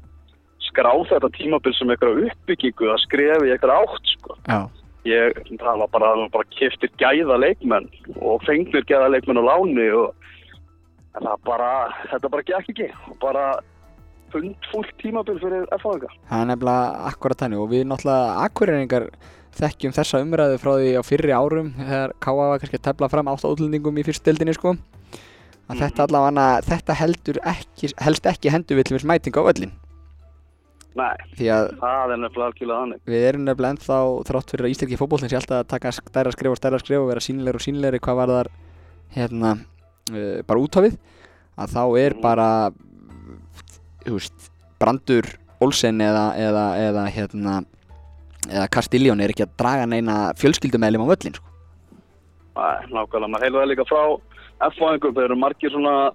[0.69, 4.37] skrá þetta tímabil sem eitthvað uppbyggingu að skrefi eitthvað átt sko.
[4.47, 4.61] Já.
[5.09, 7.89] Ég, það var bara, bara kiftir gæða leikmenn
[8.21, 10.15] og fengnir gæða leikmenn á láni og
[11.19, 11.71] það bara,
[12.13, 13.47] þetta bara gekk ekki og bara
[14.33, 19.07] fundfullt tímabil fyrir F-fáinga Það er nefnilega akkurat þannig og við náttúrulega akkurreiningar
[19.59, 22.35] þekkjum þessa umræðu frá því á fyrri árum þegar K.A.
[22.39, 25.81] var kannski að tefla fram átt útlendingum í fyrstu deildinni sko að Mhm.
[25.83, 29.73] þetta allavega, þetta heldur ekki, helst ekki hendur við til mér smæting á öllin
[30.97, 31.15] Nei,
[31.53, 33.99] að það er nefnilega algjörlega þannig við erum nefnilega ennþá
[34.31, 37.09] þrátt fyrir að íslenski fótbollin sé alltaf að taka stærra skrif og stærra skrif og
[37.13, 38.51] vera sínilegri og sínilegri hvað var þar
[39.15, 40.97] hérna uh, bara útafið
[41.59, 42.23] að þá er Mhm.
[42.23, 42.49] bara
[44.09, 45.27] veist, Brandur
[45.61, 47.55] Olsen eða, eða, eða hérna
[48.49, 51.45] eða Castiljón er ekki að draga neina fjölskyldumælim á völlin sko.
[52.59, 54.03] Nei, nákvæmlega, maður það líka frá
[54.71, 56.11] F-fáingum, þeir eru margir svona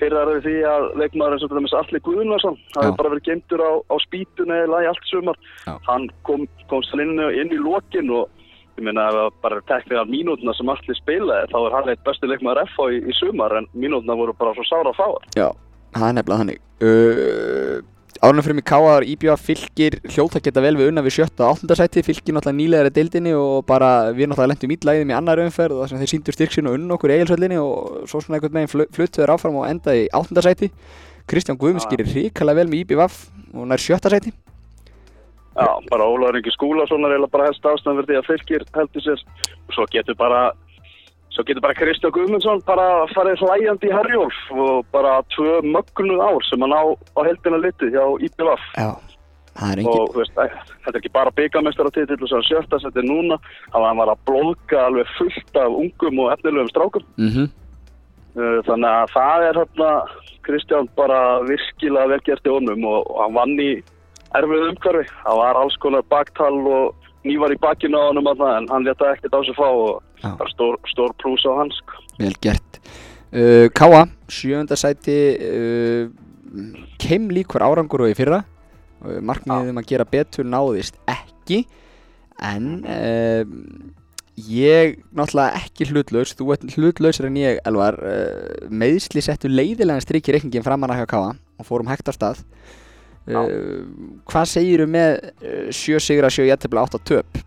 [0.00, 3.28] fyrirðar við því að leikmaður eins og til dæmis Alli Guðnarsson, það hefur bara verið
[3.28, 5.38] geimtur á, á spýtuna eða í allt sumar.
[5.66, 5.74] Já.
[5.88, 8.28] hann kom, komst hann inn, inn í lokin og
[8.76, 12.30] ég meina það bara teknir af mínútuna sem Alli spilaði þá er hann eitt besti
[12.30, 15.28] leikmaður F-fá í, í sumar en mínútuna voru bara svo sára fáar.
[15.38, 15.48] Já,
[15.96, 16.64] það er nefnilega þannig.
[16.76, 17.78] Uh,
[18.22, 21.76] Árunum fyrir mig Káar, Íbjöða, Fylgir hljóta geta vel við unna við sjötta og áttunda
[21.76, 25.76] sæti Fylgir náttúrulega nýlega er deildinni og bara við náttúrulega lendum ítlæðum í annar umferð
[25.76, 28.56] og þess að þeir síndu styrksinn og unn okkur í eigilsöllinni og svo svona einhvern
[28.56, 30.70] veginn flu- fluttu þeir áfram og enda í áttunda sæti.
[31.26, 33.16] Kristján Guðmunds gerir hrikalega vel með IBVF
[33.54, 34.32] og nær sjötta sæti.
[35.56, 39.22] Já, bara Ólaður Ingi Skúlason er eiginlega bara helst ástæðan því að fylgir heldur sér.
[39.66, 40.50] Og svo getur bara
[41.36, 46.48] svo getur bara Kristján Guðmundsson bara farið hlæjandi í Herjólf og bara tvö mögnuð ár
[46.48, 48.88] sem hann á á heldina litið hjá IPVF Já,
[49.52, 53.02] það er engin og veist, þetta er ekki bara byggamestara titill og svo sjötta þetta
[53.02, 53.38] er núna.
[53.74, 57.06] Hann var að blóðka alveg fullt af ungum og efnilegum strákum.
[57.20, 57.52] Mm
[58.36, 59.90] Uh, þannig að það er hérna
[60.44, 63.70] Kristján bara virkilega vel gert í honum og, og hann vann í
[64.36, 65.06] erfið umhverfi.
[65.22, 69.10] Það var alls konar baktal og nývar í bakinu á honum þarna, en hann leta
[69.12, 70.30] ekkert á sig fá og Já.
[70.38, 71.80] bara stór, stór plús á hans.
[71.82, 72.02] sko.
[72.20, 72.80] Vel gert
[73.32, 76.06] uh, Káa, sjöunda sæti uh,
[77.02, 81.64] keim líkur árangur og í fyrra uh, markmiðið um að gera betur náðist ekki
[82.42, 83.44] en uh,
[84.36, 90.36] ég náttúrulega ekki hlutlaus þú ert hlutlausar en ég Elvar uh, meðsli settu leiðilega strikki
[90.36, 92.44] reikningin framan að hjá Káa og fórum hægt af stað
[93.26, 97.40] Uh, hvað segiru með uh, sjö sigra, sjö jættefla, átta töp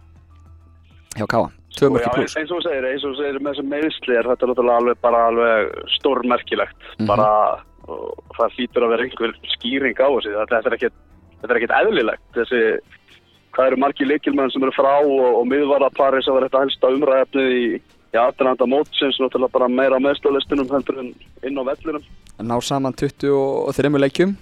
[1.16, 3.54] hjá Káa, tvö Og mörki pluss eins og þú segir, eins og þú segir með
[3.54, 6.88] þessum meðsli er þetta náttúrulega alveg bara alveg stórmerkilegt.
[7.00, 7.08] Mhm.
[7.08, 7.30] Bara,
[7.88, 10.34] og það hlýtur að vera einhver skýring á þessi.
[10.36, 10.98] Þetta er ekkert,
[11.40, 12.26] þetta er ekkert eðlilegt.
[12.36, 12.62] Þessi,
[13.56, 17.56] hvað eru margir leikilmenn sem eru frá og, og miðvarapari sem var þetta helsta umræðefnið
[17.56, 17.64] í
[18.10, 21.12] í aðranda mótsins náttúrulega bara meira á meðstöðlistunum heldur en
[21.46, 22.06] inn á vellinum.
[22.42, 24.36] ná saman 23 leikjum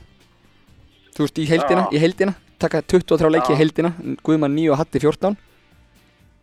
[1.18, 1.98] þú veist í heildina, Já.
[1.98, 3.62] í heildina taka 23 leiki í Já.
[3.64, 3.92] heildina
[4.26, 5.38] Guðmann 9 og Hatti 14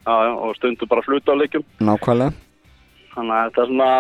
[0.04, 1.64] Já, já, og stundum bara fluta á leikjum.
[1.80, 2.32] nákvæmlega
[3.14, 3.90] Þannig að þetta er svona,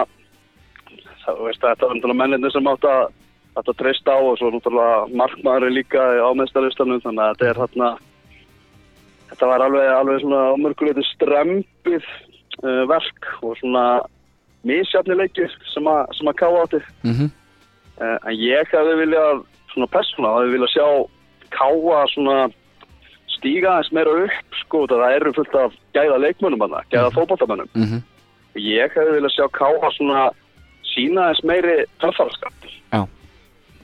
[1.24, 3.04] þú veist, þetta er náttúrulega menninni sem átt að
[3.54, 7.60] þetta treyst á og svo náttúrulega markmaður er líka á meðstæðlistanum þannig að þetta er
[7.62, 7.90] hérna
[9.30, 12.04] þetta var alveg, alveg svona ámörguleitur strempið
[12.66, 13.84] uh, verk og svona
[14.66, 17.30] misjafnileikir sem, a, sem að káa átti Mhm.
[18.00, 20.86] uh, en ég hefði viljað svona persóna, hefði viljað sjá
[21.54, 22.36] káa svona
[23.34, 28.02] stíga aðeins meira upp sko, það eru fullt af gæða leikmönnum hana, gæða fótballtamönnum Mhm.
[28.56, 30.30] ég hefði viljað sjá káa svona
[30.94, 32.52] sína aðeins meiri törfarskap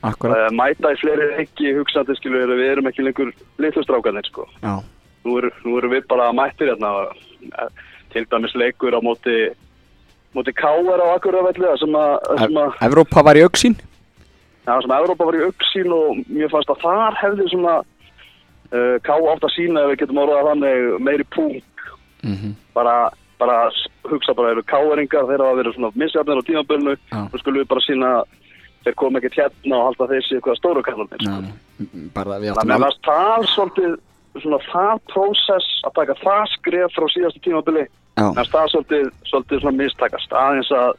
[0.02, 0.32] Akkurat.
[0.32, 4.80] uh, mæta í fleiri ekki hugsandi skilur við erum ekki lengur litlustrákanir sko Já.
[5.26, 7.10] nú, er, nú erum við bara mættir hérna
[7.42, 7.68] eh,
[8.14, 9.50] til dæmis leikur á móti
[10.32, 11.92] móti Káar á að sem
[12.56, 13.76] að Evrópa var í auksín.
[14.66, 18.96] Já, sem að Evrópa var í auksín og mér fannst að þar hefði svona uh,
[19.06, 21.64] Ká átt að sína ef við getum orðað þannig meiri púk
[22.20, 22.50] Mhm.
[22.74, 23.08] bara,
[23.40, 27.20] bara s- hugsa bara eru káeringar þeir hafa verið svona misjafnir á tímabölnu Já.
[27.32, 28.10] og skulum við bara sína
[28.84, 30.82] þeir kom ekkert hérna og halda þessi eitthvað stóru.
[32.14, 33.96] Bara við Þannig að mér það svolítið
[34.42, 37.86] svona það prósess að taka það skref frá síðastu tímabili
[38.20, 38.26] Já.
[38.36, 40.92] en það svolítið, svolítið mistakast aðeins að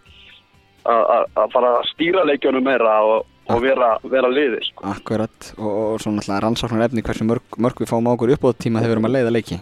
[0.89, 4.86] að- að að fara að stýra leikjónum meira og, og vera, vera liði sko.
[4.92, 5.52] Akkurat.
[5.58, 8.82] Og, og svo náttúrulega rannsóknar efni hversu mörg, mörg við fáum á okkur uppbóð tíma
[8.82, 9.60] þegar við erum að leiða leiki.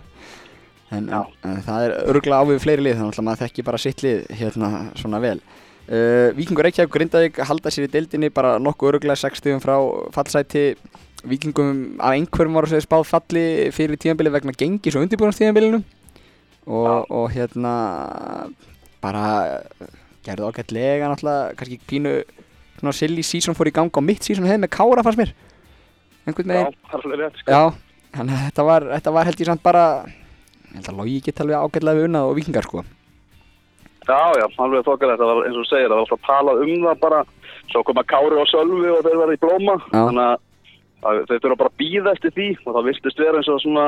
[0.89, 3.81] En, en, en það er örgulega á við fleiri lið þannig að maður þekki bara
[3.81, 5.37] sitt lið hérna svona vel.
[5.89, 9.75] Uh, Víkingur Reykjavík Grindavík halda sér í deildinni bara nokkuð örgulega 60 frá
[10.13, 10.65] fallsæti.
[11.29, 15.81] Víkingum af einhverjum var að segja spáð falli fyrir tímabili vegna gengis og undirbúinastímabilinu
[16.69, 17.73] og, og hérna
[19.03, 19.25] bara
[20.25, 22.13] gerði ágætlega náttúrulega kannski pínu
[22.81, 25.33] svona silly season fór í gang á mitt season hefði með Kára fannst mér.
[26.27, 26.79] Einhvern Já, veginn.
[26.89, 27.51] Er alveg rétt sko.
[27.51, 27.61] já,
[28.17, 29.83] þannig að þetta var, þetta var held ég samt bara
[30.69, 32.83] ég held að logi geta alveg ágætlega við unnað og vikingar sko.
[34.09, 36.53] Já, já, alveg þokkalegt, það var eins og þú segir, það var alltaf að tala
[36.63, 37.19] um það bara,
[37.69, 39.99] svo koma Kári og Sölvi og þeir verða í blóma, Já.
[39.99, 40.37] þannig að,
[41.09, 43.83] að þeir þurfa bara að býða eftir því og það viltist vera eins og svona,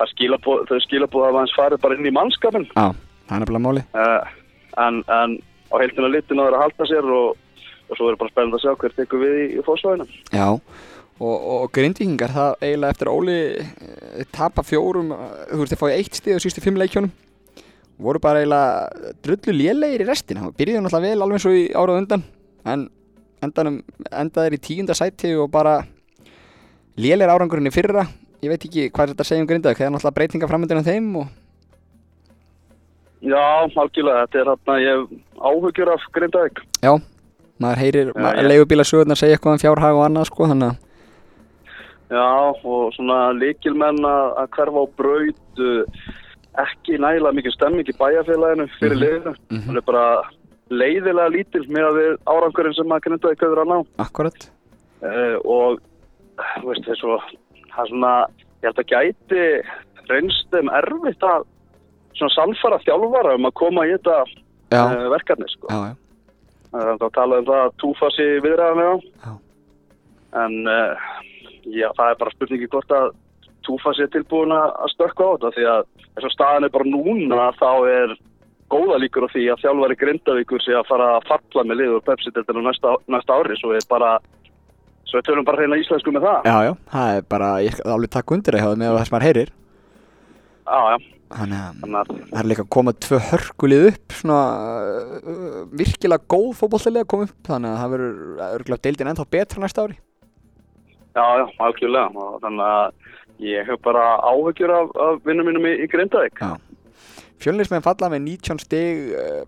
[0.00, 2.86] það skilabóð, þau skilabóð að hans farið bara inn í mannskapin, já,
[3.28, 4.34] það er nefnilega máli uh,
[4.86, 5.36] en, en
[5.70, 7.38] á heiltina litin að þeirra halda sér og,
[7.92, 10.06] og svo er bara spennandi að sjá hver tekur við í, í fósvæðinu.
[10.32, 10.46] já,
[11.22, 15.98] og, og grindvíkingar það eiginlega eftir Óli eh, tapa fjórum, eh, þú veist þeir fáið
[15.98, 17.12] eitt stig á sístu fimm leikjónum
[18.02, 20.48] voru bara eiginlega drullu lélegir í restina.
[20.48, 22.24] Og byrjuðu náttúrulega vel alveg eins og í árað undan
[22.72, 22.88] en
[23.42, 23.78] endanum
[24.10, 25.80] endaðir í tíunda sæti og bara
[26.98, 28.06] lélegir árangurinn í fyrra.
[28.42, 31.30] Ég veit ekki hvað þetta segja um grindavík það er náttúrulega breytinga framöndunum þeim og
[33.22, 33.38] Já,
[33.78, 36.56] algjörlega, þetta er hérna, ég hef áhugjur af Grindavík.
[36.82, 36.90] Já,
[37.62, 40.70] maður heyrir Já, ma ég- leigubíla sögurnar segja eitthvað um fjárhag og annað sko, þannig
[40.72, 40.76] að
[42.12, 42.28] Já,
[42.68, 45.84] og svona líkilmenn að hverfa á braut, uh,
[46.60, 49.02] ekki nægilega mikið stemming í bæjarfélaginu fyrir Mhm.
[49.02, 49.32] liðinu.
[49.48, 49.62] Mhm.
[49.70, 50.22] Það er bara
[50.70, 53.86] leiðilega lítil með að við árangurinn sem að Grindavík hefur að ná.
[53.98, 54.50] akkurat
[55.02, 55.80] Uh, og,
[56.62, 57.16] veist, er svo,
[57.74, 58.12] það er svona,
[58.62, 59.40] ég held að gæti
[60.08, 61.42] reynst þeim erfitt að
[62.14, 65.66] svona sannfara þjálfara um að koma í þetta uh, verkefni, sko.
[65.72, 65.96] já, já,
[66.72, 69.32] Það er að tala um það að túfasi viðræðan Já.
[70.42, 71.08] En uh,
[71.68, 73.10] já, það er bara spurningi hvort að
[73.66, 77.48] túfasi er tilbúin að stökka á þetta því að þess að staðan er bara núna
[77.60, 78.14] þá er
[78.72, 82.64] góða líkur á því að þjálfari Grindavíkur sé að fara að falla með liður Pepsi-deltinu
[82.64, 84.14] næsta, næsta ári svo við bara
[85.08, 86.48] svo við tölum bara reyna íslensku með það.
[86.48, 89.28] Já, já, það er bara, ég alveg taka undir það hjá það með þess maður
[89.28, 89.52] heyrir.
[90.62, 90.96] Já, já,
[91.32, 94.40] Þannig að það er líka að koma tvö hörkulið upp svona
[94.92, 99.62] uh, virkilega góð fótbolltilega að koma upp þannig að það verður örgulega deildin ennþá betra
[99.62, 99.96] næsta ári.
[101.12, 102.92] Já, já, og þannig að
[103.42, 106.44] ég hef bara áhyggjur af, af vinnum mínum í, í Grindavík.
[107.42, 109.42] Fjölnismenn falla með 19 stig uh,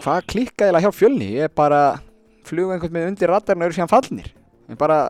[0.00, 1.32] hvað klikkaði eiginlega hjá fjölni?
[1.36, 1.80] Ég er bara
[2.48, 4.30] fluga einhvern með undir radarinn og eru síðan fallnir.
[4.68, 5.00] Ég er bara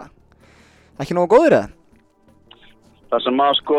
[1.00, 1.68] ekki nógu góður eða?
[3.10, 3.78] Það sem að sko,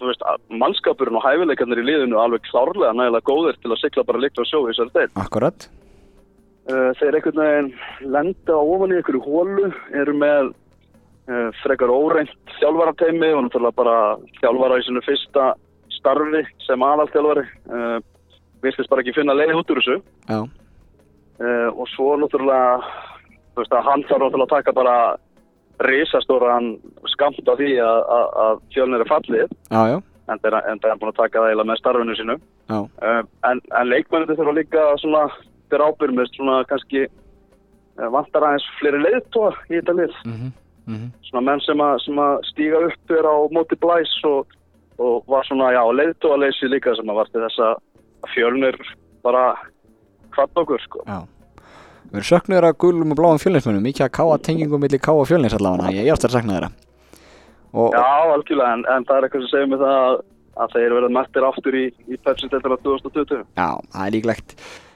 [0.00, 4.22] þú veist, mannskapurinn og hæfileikarnir í liðinu alveg klárlega nægilega góðir til að sigla bara
[4.22, 5.10] líkt og sjó í þessari deil.
[5.24, 5.68] Akkurat
[6.64, 7.66] Uh, þeir einhvern veginn
[8.08, 9.66] lenda ofan í einhverju hólu,
[10.00, 10.46] eru með
[11.28, 13.96] uh, frekar óreint þjálfarateimi og náttúrulega bara
[14.38, 15.50] þjálfara í sinu fyrsta
[15.92, 17.44] starfi sem aðalþjálfari.
[18.64, 19.98] Vistist bara ekki finna leið út úr þessu.
[20.30, 20.40] Já,
[21.68, 22.80] og svo náttúrulega,
[23.52, 24.96] þú veist að hann þarf náttúrulega að taka bara
[25.82, 26.74] risastóran
[27.12, 29.54] skamt af því að, fjölnir er fallið.
[29.70, 29.98] Já, já,
[30.30, 32.36] en það er, búin að taka það eiginlega með starfinu sínu.
[32.70, 35.24] Já, uh, en, en leikmennir þurfa líka svona
[35.72, 40.18] þeirra ábyrg með svona kannski uh, vantar aðeins fleiri leiðtóa í þetta lið.
[40.30, 40.52] Mhm,
[40.86, 41.12] mhm.
[41.30, 44.56] Svona menn sem að, sem að stíga upp er á móti blæs og,
[45.02, 48.78] og var svona já leiðtóa leysi líka sem að var til þess að fjölnir
[49.24, 49.52] bara
[50.34, 51.04] hvatt okkur sko.
[51.06, 51.22] Já,
[52.10, 55.56] Við erum söknuður af gulum og bláum fjölninsmönnum, mikið að káa tengingum millir káa fjölnins
[55.56, 56.70] allavega, ég er að sakna þeirra.
[57.74, 60.16] Og, Já, algjörlega, en, en það er eitthvað sem segir mig það að,
[60.62, 63.40] að þeir verða mættir aftur í, í Pepsi-deltara 2020.
[63.58, 64.54] Já, það er líklegt.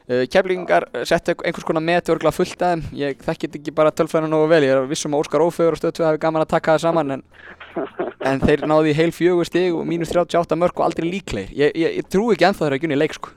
[0.08, 2.84] Uh, Keflingar settu einhvers konar meti örgulega fullt að þeim.
[2.96, 4.62] Ég þekkit ekki bara tölfræðina nógu vel.
[4.64, 7.26] Ég er vissum að Óskar Ófegur og stöðtöð hafi gaman að taka það saman en,
[8.30, 11.52] en þeir náðu í heil fjögur stig og mínus 38 mörg og aldrei líklegir.
[11.58, 13.34] Ég, ég, ég trú ekki ennþá þeirra ekki unni leik sko.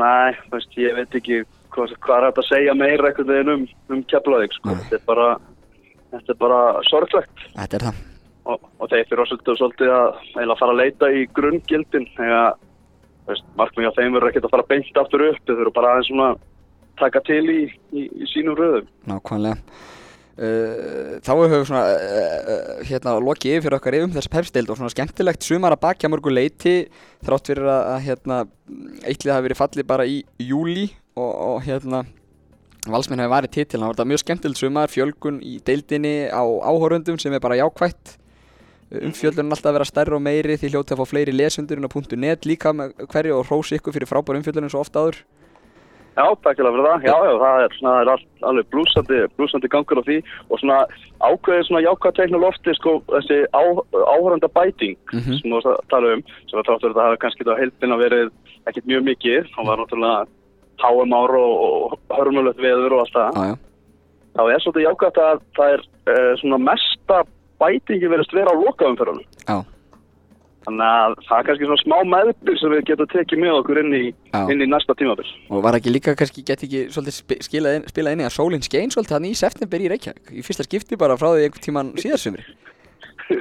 [0.00, 3.66] Nei, veist, ég veit ekki hvað, hvað er hægt að segja meira einhvern veginn um,
[3.94, 4.76] um Keflavík, sko.
[4.80, 5.28] Þetta er bara,
[6.14, 7.44] þetta er bara sorglegt.
[7.56, 8.00] Þetta er það.
[8.50, 12.58] og, og þeir fyrir svolítið, svolítið að fara að leita í grunngildin þegar
[13.58, 16.28] markmið á þeim verður ekkert að fara beint aftur upp þeir þurfa bara aðeins svona
[17.00, 17.62] taka til í,
[17.94, 19.58] í, í sínum röðum Nákvæmlega.
[20.40, 24.70] Uh, þá hefur við svona uh, uh, hérna lokið yfir fyrir okkar um þess pepsdeild
[24.72, 26.74] og svona skemmtilegt sumar að bakja mörgu leiti
[27.26, 28.38] þrátt fyrir að, að hérna
[29.04, 30.86] eittlið hafi verið fallið bara í júli
[31.20, 32.02] og, og hérna
[32.88, 37.18] valsmenn hafi varið titil, það var þetta mjög skemmtilegt sumar fjölgun í deildinni á áhórundum
[37.20, 38.16] sem er bara jákvætt
[38.90, 42.48] umfjöldun alltaf að vera stærri og meiri því hljótið að fá fleiri lesundurinn á .net
[42.48, 45.20] líka með hverju og hrósi ykkur fyrir frábæru umfjöldunum svo ofta áður
[46.18, 47.04] Já, takk fyrir það.
[47.06, 50.16] Já, já, það er, svona, er all, alveg blúsandi, blúsandi gangur á því
[50.50, 50.78] og svona
[51.22, 53.62] ákveðið svona jákvæð teikna lofti sko þessi á,
[54.16, 55.38] áhöranda bæting Mhm.
[55.38, 58.26] sem þú að tala um sem að þáttur þetta hafi kannski þá heildina verið
[58.66, 59.48] ekkert mjög mikið.
[59.54, 60.26] Það var náttúrulega
[60.84, 63.34] háum ár og, og hörmulegt veður og allt það.
[63.34, 63.58] Já, já,
[64.36, 67.20] þá er svolítið jákvæmt að það er uh, svona mesta
[67.60, 69.28] bætingi verið vera á lokaumferðunum.
[69.48, 69.58] já,
[70.60, 73.94] Þannig að það er kannski svona smá meðbyr sem við getum tekið með okkur inn
[73.96, 74.40] í, Já.
[74.52, 75.24] inn í næsta tímabil.
[75.48, 78.92] Og var ekki líka kannski, geti ekki svolítið inn, spilað inn í að sólinn skein
[78.92, 82.44] svolítið hann í september í Reykjavík í fyrsta skipti bara frá því einhvern tíman síðarsumri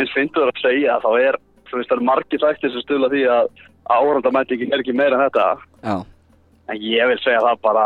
[0.00, 1.38] eins, fyndur að segja að þá er,
[1.70, 3.50] það er margir þættir sem stuðla því að
[3.90, 5.46] árandamætingin er ekki meira en þetta.
[5.82, 6.04] Já,
[6.70, 7.84] En ég vil segja það bara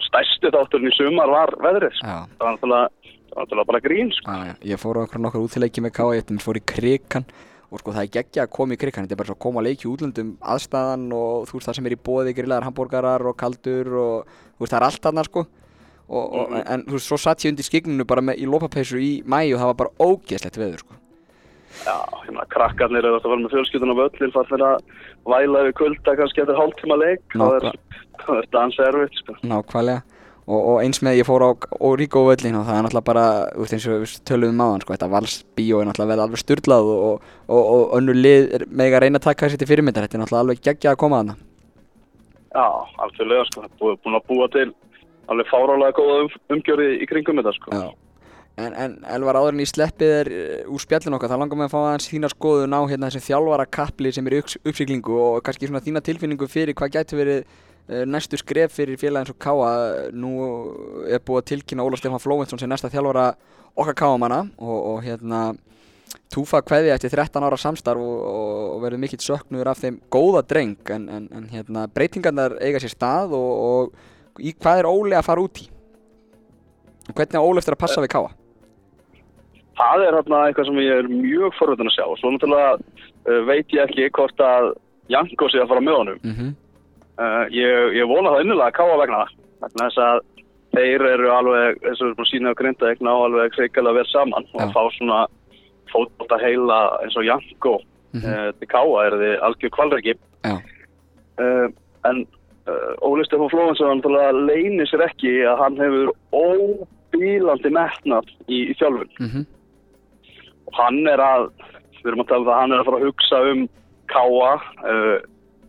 [0.00, 1.92] stærsti þátturinn í sumar var veðrið.
[1.98, 2.06] sko.
[2.38, 4.30] Það var náttúrulega, bara grín, sko.
[4.30, 4.54] já, já.
[4.72, 7.24] Ég fór okkur nokkur útileiki með K1 ég fór í krikan
[7.72, 9.60] og sko það er geggja að koma í krikan þetta er bara svo að koma
[9.60, 13.36] að leiki útlöndum aðstæðan og þú veist það sem er í bóði grillaðar hambúrgarar og
[13.40, 14.26] kaldur og
[14.56, 15.46] þú veist það er allt þarna sko
[16.08, 16.62] og, og, Mhm.
[16.72, 19.60] en þú veist svo satt ég undir skikninu bara með, í lópapeysu í mæ og
[19.60, 20.94] það var bara ógeðslegt veður sko
[21.82, 24.88] Já, hérna krakkarnir eru að vera með fjölskyldun á völlin fannst þeir að
[25.32, 27.78] væla yfir kulda kannski eftir hálftíma leik það er,
[28.24, 29.36] það er dansa erfitt sko.
[29.42, 30.02] Nákvæmlega
[30.42, 31.50] og, og eins með ég fór á
[31.88, 34.84] Oríko völlin og það er náttúrulega bara, þú veist eins og við töluðum um áðan
[34.84, 38.98] sko, þetta valsbíó er náttúrulega vel alveg styrlað og, og, og önnur lið er mega
[38.98, 41.38] að reyna að taka þessi til fyrirmyndar, þetta er náttúrulega alveg geggjað að koma þarna
[42.52, 42.68] Já,
[43.00, 44.68] algjörlega sko, búið, búin að búa til
[45.32, 47.72] alveg fárálega góða um, umgjörði í kringum þetta sko.
[47.72, 47.86] Já.
[48.62, 51.68] En, en Elvar áður en í sleppið er uh, úr spjallin okkar, þá langar mig
[51.68, 55.18] að fá aðeins þína skoðun á hérna þessi þjálfara kapli sem er í upps- uppsiglingu
[55.18, 59.36] og kannski svona þína tilfinningu fyrir hvað gæti verið uh, næstu skref fyrir félagin svo
[59.42, 59.72] Káa.
[60.14, 60.32] Nú
[61.08, 63.32] er búið að tilkynna Óla Stefán Flóvensson sem næsta þjálfara
[63.72, 65.50] okkar Káamanna og, og hérna
[66.32, 70.42] Túfa kveði eftir 13 ára samstarf og, og, og verður mikill söknuður af þeim góða
[70.48, 75.16] dreng en, en, en hérna, breytingarnar eiga sér stað og, og í hvað er Óli
[75.16, 75.66] að fara út í?
[77.08, 78.32] Og hvernig á Óli eftir að passa við Káa?
[79.82, 83.40] Það er hérna eitthvað sem ég er mjög forvöldin að sjá og svo náttúrulega uh,
[83.48, 84.72] veit ég ekki hvort að
[85.10, 86.20] Janko sé að fara með honum.
[86.22, 86.34] Mm
[87.22, 89.32] Uh, ég, ég vona það innilega að káa vegna það.
[89.62, 90.20] Vegna þess að
[90.72, 94.06] þeir eru alveg, eins og við erum búin að grinda ekki ná alveg sveikalega vel
[94.08, 94.64] saman og Já.
[94.64, 95.18] að fá svona
[95.92, 97.74] fótbolta heila eins og Janko
[98.16, 98.24] Mhm.
[98.32, 100.14] uh, til káa er þið algjör kvalriki.
[100.44, 100.54] Já.
[101.42, 101.68] Uh,
[102.08, 102.26] en
[103.02, 109.10] Óli Stefán náttúrulega leynir sér ekki að hann hefur óbílandi metnað í, í þjálfun.
[109.20, 109.46] Mhm.
[110.68, 111.48] Og hann er að,
[112.02, 113.60] við erum að tala um það, hann er að fara að hugsa um
[114.12, 114.52] káa,
[114.92, 115.18] uh,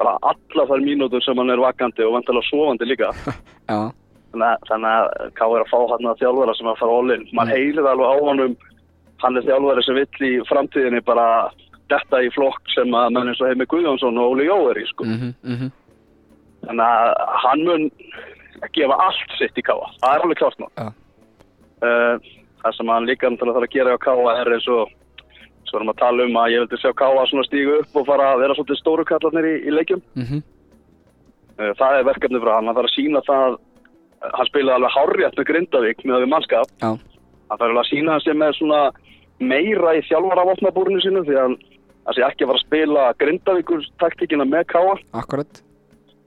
[0.02, 3.12] bara alla þær mínútur sem hann er vakandi og vantilega sofandi líka.
[3.72, 3.92] Já,
[4.34, 7.28] Þannig að, þannig að káa er að fá hann að þjálfara sem að fara all-in.
[7.38, 7.52] Man Mm.
[7.54, 8.56] heilir alveg á honum,
[9.22, 11.26] hann er þjálfari sem vill í framtíðinni bara
[11.94, 14.86] detta í flokk sem að menn eins og Heimi Guðjónsson og Óli Jó er í,
[14.90, 15.06] sko.
[15.06, 15.70] mhm, mhm
[16.64, 17.14] Þannig að
[17.44, 17.86] hann mun
[18.74, 19.86] gefa allt sitt í káa.
[20.02, 20.66] Það er alveg klart.
[20.80, 20.88] Já.
[21.84, 22.16] Uh,
[22.64, 24.92] það sem hann líka náttúrulega þarf að gera á káa er eins og
[25.68, 28.32] svo erum að tala um að ég vildi sjá káa svona stígu upp og fara
[28.34, 30.02] að vera svolítið stóru kallarnir í, í leikjum.
[30.16, 30.44] Mhm,
[31.54, 32.66] Uh, það er verkefni frá hann.
[32.66, 33.58] Hann þarf að sína það,
[34.34, 36.72] hann spilaði alveg hárjætt með Grindavík með við mannskap.
[36.82, 36.88] Já,
[37.52, 38.80] Hann þarf alveg að sína hann sem með svona
[39.38, 41.56] meira í þjálfaravopnabúrinu sínu því að hann
[42.08, 44.96] hann sé ekki að fara að spila Grindavíkur taktíkina með káa.
[45.22, 45.62] akkurat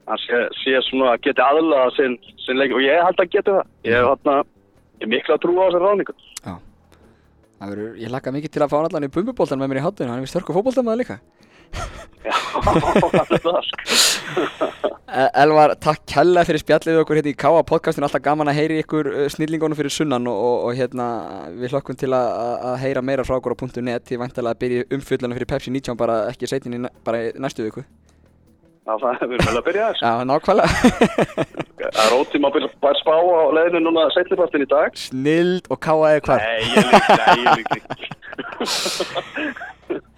[0.07, 2.15] hann sé, sé svona að geti aðlaða sinn,
[2.45, 4.37] sinn leik og ég held að geti það ég hef hérna,
[4.97, 6.15] ég er mikla trú á þessar ráningu
[7.57, 10.11] Það verður, ég laka mikið til að fá allan í bumbubóltan með mér í hátinu,
[10.13, 11.15] hann er störku fótboltamaður líka.
[12.21, 12.35] Já,
[12.67, 13.71] það er það.
[15.09, 18.77] E- Elvar, takk kella fyrir spjallið okkur hérna í Káa podcastin, alltaf gaman að heyri
[18.83, 21.07] ykkur uh, snillingunum fyrir sunnan og, og, og hérna
[21.57, 24.11] við hlokkum til að, að- að heyra meira frá okkur á .net.
[24.13, 27.87] Ég væntalega að byrja umfyllunum fyrir Pepsi 19 bara ekki seitin í bara næstu viku.
[28.85, 30.05] Já, það er vel að byrja þess.
[30.05, 33.17] Já, nákvæmlega Það er ótíma að byrja bara spá á
[33.57, 34.89] leiðinu núna setnipartin í dag.
[34.99, 38.05] Snild og Káa eða hvað Nei, ég lík, nei, ég lík ekki.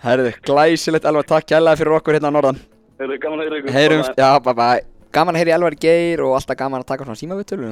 [0.05, 2.59] Herðu, glæsilegt Elvar, takk kella fyrir okkur hérna á norðan
[2.99, 3.75] Er þið gaman að heyra ykkur?
[3.75, 4.79] Heyrumst, já, bye bye
[5.15, 7.67] Gaman að heyri Elvar Geir og alltaf gaman að taka svona símavittölu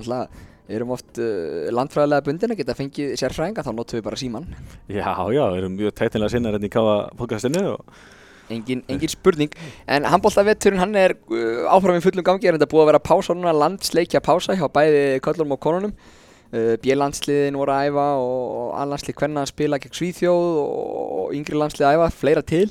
[0.67, 4.45] Við erum oft uh, landfræðilega bundin að geta fengið sérfræðinga þá notum við bara síman
[4.91, 8.01] Já, já, við erum mjög tættilega sinna hérna í Káa podcastinu og
[8.53, 9.51] Engin, engin spurning,
[9.91, 13.35] en handbóltavetturinn hann er uh, áfram í fullum gangi, er þetta búið að vera pása
[13.35, 15.95] núna, landsleikja pása hjá bæði köllum og konunum.
[16.47, 21.59] Uh, B-landsliðin voru að æfa og, og A-landslið hvernig að spila gegn Svíþjóð og, yngri
[21.59, 22.69] landslið að æfa, fleira til.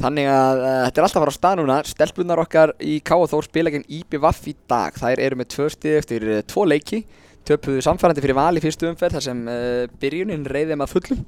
[0.00, 3.50] Þannig að uh, þetta er alltaf að fara á stað núna, stelpunar okkar í K.O.Þór
[3.50, 4.96] spila gegn IBVF í dag.
[4.96, 7.02] Þær eru með tvö stið eftir uh, tvo leiki,
[7.50, 11.24] töpuðu samfærandi fyrir val í fyrstu umferð þar sem uh, byrjunin reyði að fullum.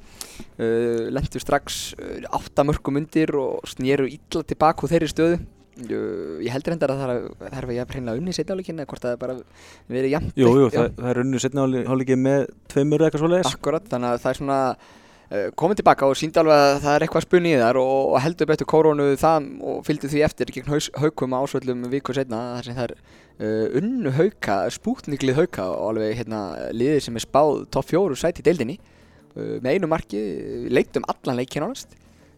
[0.59, 5.43] Uh, lendu strax uh, átta mörgum undir og snýru illa tilbaka úr þeirri stöðu.
[5.83, 7.05] Uh, ég heldur enda að
[7.41, 9.37] það er, hreinlega unni í setjáleikin eða hvort það er bara
[9.89, 13.55] verið jafn Jú, jú, það, það er unnu setna hálfleiki með tveimur eða eitthvað svoleiðis.
[13.57, 14.59] Akkurat, þannig að það er svona
[15.57, 18.49] komið tilbaka og síndi alveg að það er eitthvað spunni í þar og, og heldur
[18.51, 22.91] betur kórónu það og fylgdi því eftir gegn haukum ásvöldum viku setna þar sem það
[22.91, 22.95] er
[23.43, 26.43] uh, unnu hauka, spútniklið hauka og alveg hérna
[26.75, 28.79] liðið sem er spáð topp fjóru sæti í deildinni.
[29.35, 30.23] Uh, með einu marki,
[30.73, 31.97] leiktum allan leikin ánast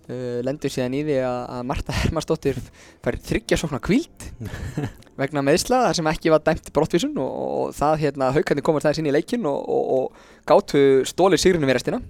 [0.08, 2.58] uh, lendur síðan í því að, Marta Hermansdóttir
[3.04, 4.28] fær þryggja sóknar kvíld
[5.20, 9.02] vegna meðsla þar sem ekki var dæmt brottvísun og, og það hérna haukandi komast þess
[9.02, 12.02] inn í leikin og, og, og gátu stólið sigrunum í restina.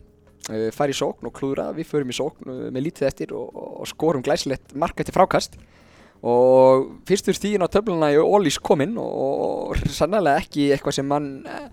[0.44, 3.54] Fær í sókn og klúðra, við förum í sókn með lítið eftir og,
[3.88, 5.56] skorum glæsilegt mark eftir frákast
[6.22, 11.68] og fyrstur stíðin á töfluna í Ólís kominn og, sannlega ekki eitthvað sem mann uh,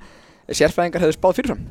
[0.52, 1.66] sérfræðingar hefðu spáð fyrirfram.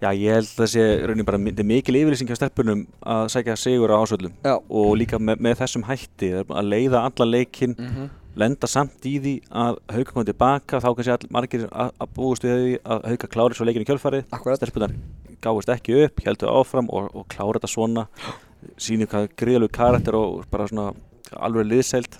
[0.00, 3.56] Já, ég held að það sé raunin bara er mikil yfirlýsing hjá stelpunum að sækja
[3.60, 4.54] sigur á ásvöllum Já.
[4.56, 8.06] og líka með, með þessum hætti að leiða alla leikinn mm -hmm.
[8.40, 12.44] lenda samt í því að hauka komið tilbaka þá kannski all, margir að, að búist
[12.48, 14.24] við því að hauka klári svo leikinu kjölfarið.
[14.56, 14.96] Stelpunar
[15.44, 18.06] gáist ekki upp, heldur áfram og, og klára þetta svona.
[18.80, 20.94] Sínir hvað gríðalegu karakter og bara svona
[21.36, 22.18] alveg liðseild.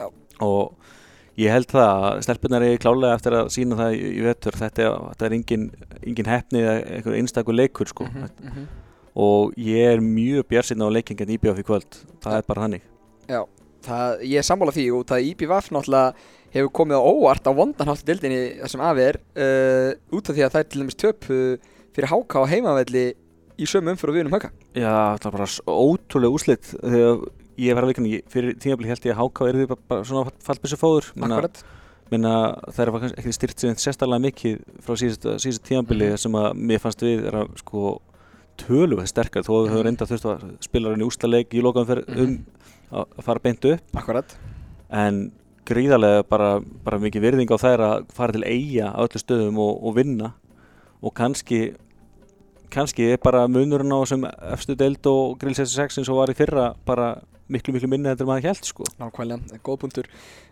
[0.00, 0.06] Já.
[0.40, 0.74] og
[1.40, 4.90] ég held það að stelpunar er klálega eftir að sína það í, í vettur þetta,
[5.12, 5.70] þetta er engin,
[6.02, 8.08] engin hefni eða einhver einstakur leikur sko.
[8.10, 8.66] Mhm,
[9.20, 12.02] og ég er mjög björnsinn á leikingin í BF í kvöld.
[12.22, 12.84] Það er bara þannig.
[13.30, 13.40] Já,
[13.86, 18.04] það, ég er sammála því og það IBVF náttúrulega hefur komið á óvart á vondanhátt
[18.04, 21.28] í dildinni þessum afi er uh, út af því að það er til dæmis töp
[21.30, 23.04] uh, fyrir háka á heimavelli
[23.60, 24.50] í sömu umfyrir og við unum hauka.
[24.74, 25.50] Já, það er bara
[25.84, 27.22] ótrúlega úslit þegar
[27.60, 30.78] ég var að veikna fyrir tímabili held ég að HK er því bara, svona fallbissu
[30.80, 31.10] fóður.
[31.20, 31.62] Akkurat.
[32.10, 32.34] Minna
[32.74, 36.18] það er ekki styrt sér sérstaklega mikið frá síðust, síðust tímabili Mhm.
[36.18, 38.00] sem að mér fannst við er að sko
[38.58, 41.86] töluvert sterkar þó að við höfum reynda þurft að spila hann í ústaleik í lokaðum
[41.86, 42.20] fyrir Mhm.
[42.20, 42.46] um
[42.92, 43.80] að að fara beint upp.
[43.94, 44.36] Akkurat.
[44.90, 45.32] En
[45.64, 49.84] gríðarlega bara, bara mikið virðing á þær að fara til eiga á öllu stöðum og,
[49.84, 50.32] og vinna.
[51.02, 51.76] Og kannski
[52.70, 56.36] kannski er bara munurinn á þessum efstu deild og grillsessi 6 eins og var í
[56.38, 57.20] fyrra bara
[57.52, 58.86] miklu miklu minni heldur en maður held sko.
[59.00, 60.08] Nákvæmlega, góð punktur.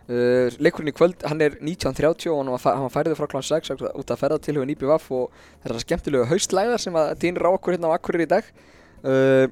[0.09, 3.41] Uh, Leikurinn í kvöld, hann er 19.30 og hann var, færið frá kl.
[3.45, 7.47] 6 út að ferða til hugin IBVF og þetta er skemmtilegu haustlæðar sem að dýnir
[7.47, 8.53] á okkur hérna á Akkurir í dag.
[9.03, 9.47] Uh,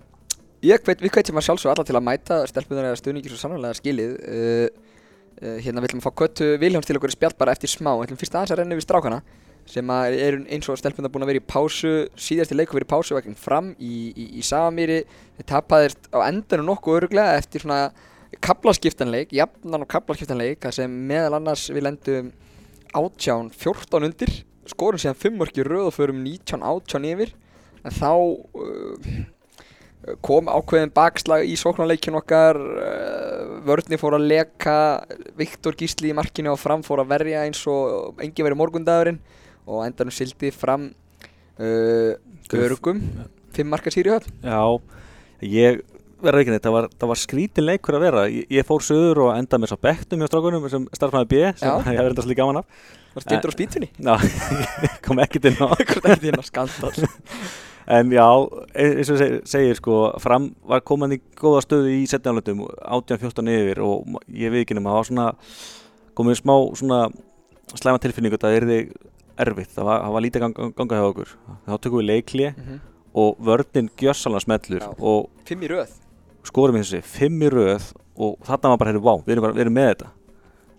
[0.66, 3.78] Ég veit, við hvetjum að sjálfsög alla til að mæta stelpunar eða stuðningir svo sannlega
[3.78, 4.16] skilið.
[4.26, 4.96] Uh,
[5.38, 7.92] uh, Hérna viljum fá köttu Viljáns til okkur spjall bara eftir smá.
[7.94, 9.22] Við ætlum fyrst aðeins að renna við strákana
[9.68, 13.18] sem eru eins og stelpunar búin að vera í pásu síðasti leikur verið í pásu
[13.18, 15.02] veginn fram í, í, í Samamýri.
[15.38, 17.90] Þeir tapaðist á endanum nokkuð öruglega eftir svona
[18.44, 22.32] kaplaskiptanleik, jafnan og kaplaskiptanleik sem meðal annars við lendum
[22.96, 24.34] átján 14 undir
[24.68, 27.34] skorum síðan 5 mörki röð og förum 19 átján yfir.
[27.86, 29.10] En þá uh,
[30.24, 34.78] kom ákveðin bakslag í sóknarleikin okkar uh, vörðni fór að leka
[35.40, 39.22] Viktor Gísli í markinu og fram fór að verja eins og engin verið morgundagurinn
[39.68, 40.90] og endanum sildi fram
[41.60, 42.16] uh,
[42.56, 43.02] örugum
[43.56, 44.26] fimm marka sýri höll.
[44.46, 44.62] Já,
[45.44, 45.82] ég
[46.22, 48.24] verður ekki neitt, það var, það var skrítin leikur að vera.
[48.32, 51.70] Ég, ég fór söður og endaði með svo bektum hjá strákunum sem starfnaði B sem
[51.70, 51.76] Já.
[51.84, 52.90] ég hef enda svolítið gaman af.
[53.18, 53.90] Var stindur á spýtunni?
[53.98, 54.16] Já,
[55.06, 56.94] kom ekki til ná hvort ekki þín á skandal
[57.98, 58.26] En já,
[58.76, 63.48] e- eins og seg- segir sko, fram var koman í góða stöðu í setjaflöndum, 18-14
[63.54, 65.28] yfir og ég veit ekki nema, það var svona
[66.20, 66.98] komið smá svona
[67.80, 68.80] slæma tilfinningu að það erði
[69.44, 71.32] erfitt, það var, það var lítið ganga, ganga hjá okkur.
[71.68, 72.80] Þá tökum við leikli Mhm.
[73.18, 74.84] og vörnin gjössalega smellur
[75.46, 75.90] fimm í röð.
[76.44, 79.54] skorum við þessi fimm í röð og þarna var bara, heyrðu, vá, við erum, bara,
[79.54, 80.08] við erum með þetta.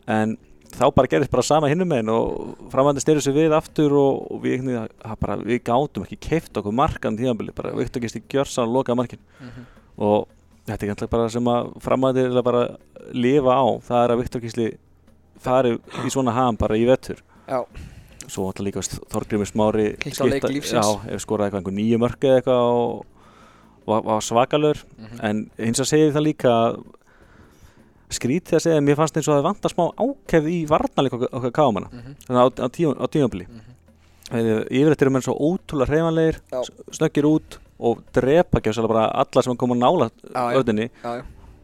[0.08, 0.36] En
[0.68, 4.42] þá bara gerist bara sama hinnum meginn og framvændi styrir sig við aftur og, og
[4.42, 4.64] við,
[5.02, 9.18] það bara, við gátum ekki keift okkur markan tíðanbili, bara Viktor Gisti gjörsan lokaði markin
[9.98, 10.26] og
[10.66, 12.76] þetta er gætlega bara sem að framvændi er bara
[13.16, 14.68] lifa á, það er að Viktor Gisti
[15.40, 15.72] fari
[16.04, 17.64] í svona ham bara í vettur Já,
[18.28, 19.86] svo alltaf líka Þorgrimur Smári
[21.24, 23.06] skoraði eitthvað nýju mörg eða eitthvað og,
[23.88, 25.20] og var svakalur Mhm.
[25.22, 26.82] en hins að segja það líka að
[28.08, 31.16] skrítið að segja að mér fannst eins og að það vantar smá ákefð í varnarleik
[31.18, 32.14] okkar, kámanna Mhm.
[32.26, 32.68] þannig á, á,
[33.04, 33.64] á tímabili mm
[34.68, 36.60] yfirleitt eru menn svo ótrúlega hreyfanlegir Já.
[36.92, 40.58] snöggir út og drepa ekki bara alla sem koma nála Já, já.
[40.60, 40.90] öðinni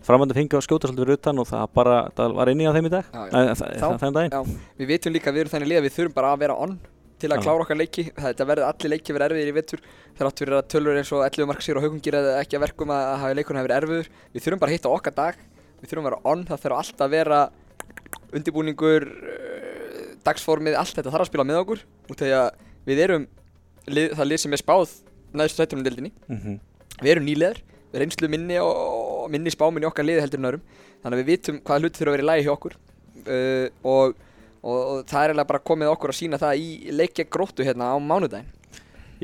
[0.05, 2.88] framvændi fengi að skjóta svolítið fyrir utan og það bara, það var inni á þeim
[2.88, 3.12] í dag.
[3.12, 4.34] Það daginn.
[4.34, 4.59] Já.
[4.80, 6.76] Við vitum líka að við erum þannig að við þurfum bara að vera on
[7.22, 7.44] til að Já.
[7.46, 8.05] klára okkar leiki.
[8.18, 9.84] Þetta verður allir leiki verið erfiðir í vettur
[10.14, 12.92] Það áttur að tölur eins og 11 mark sér og haugungir eða ekki að verkum
[12.94, 14.11] að hafa leikurinn hafi verið erfiður.
[14.34, 15.40] Við þurfum bara að hitta okkar dag.
[15.80, 17.40] Við þurfum að vera on, það þarf alltaf að vera
[18.34, 21.82] undirbúningur uh, dagsformið, allt þetta þarf að spila með okkur.
[22.14, 23.26] Út af að við erum
[23.90, 24.94] lið, það lið sem er spáð
[25.34, 26.14] næstu sættunum deildinni.
[26.28, 26.61] Mm
[27.02, 28.70] við erum nýlegar, við erum einslu minni og,
[29.30, 30.64] minni spáminni okkar liði heldur en öðrum.
[31.04, 32.74] Þannig að við vitum hvaða hluti þurfa að vera í lagi hjá okkur.
[33.24, 34.16] Uh, og,
[34.64, 37.92] og, og það er eiginlega bara komið okkur að sína það í leikja gróttu hérna
[37.92, 38.50] á mánudaginn.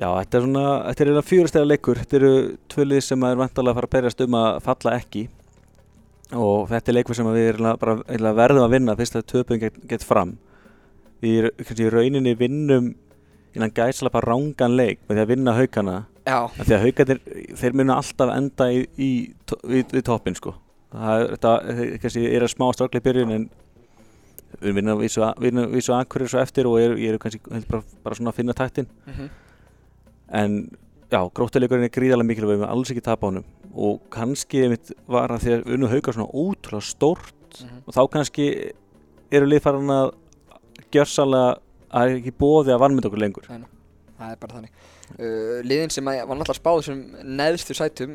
[0.01, 1.99] Já, þetta er svona, þetta er eina fjóristega leikur.
[2.01, 2.33] Þetta eru
[2.73, 5.25] tvölið sem er vantalega að fara að berjast um að falla ekki.
[6.31, 10.05] Og þetta er leikur sem við eiginlega verðum að vinna fyrst að töpum get, get
[10.07, 10.37] fram.
[11.21, 12.93] Við í- í rauninni vinnum
[13.51, 15.59] innan gæsla bara rángan leik með því að vinna af
[16.27, 17.21] því að haukarnir,
[17.61, 19.11] þeir munu alltaf enda í, í,
[19.65, 20.55] við, við toppin sko.
[20.91, 23.51] Það er, þetta þeir kannski er að smá strákla í byrjun en
[24.61, 27.41] við vinnum vísu, vinnum vísu akkurir svo eftir og eru er kannski
[27.71, 28.91] bara, bara svona að finna taktin.
[29.07, 29.31] Mm
[30.31, 30.71] en
[31.11, 33.47] já, gróttuleikurinn er gríðarlega mikilvæg við erum alls ekki tapa á honum.
[33.75, 37.35] Og kannski einmitt var að því að unnu haukar svona ótrúlega stórt.
[37.51, 37.83] Mhm.
[37.87, 38.45] og þá kannski
[39.33, 40.13] eru liðfæran að
[40.95, 41.59] gjörsalega
[41.91, 43.49] að ekki bóði að vannmynda okkur lengur.
[43.49, 44.71] Það er bara þannig
[45.19, 47.01] uh, liðin sem var náttúrulega spáð sem
[47.41, 48.15] neðstu sætum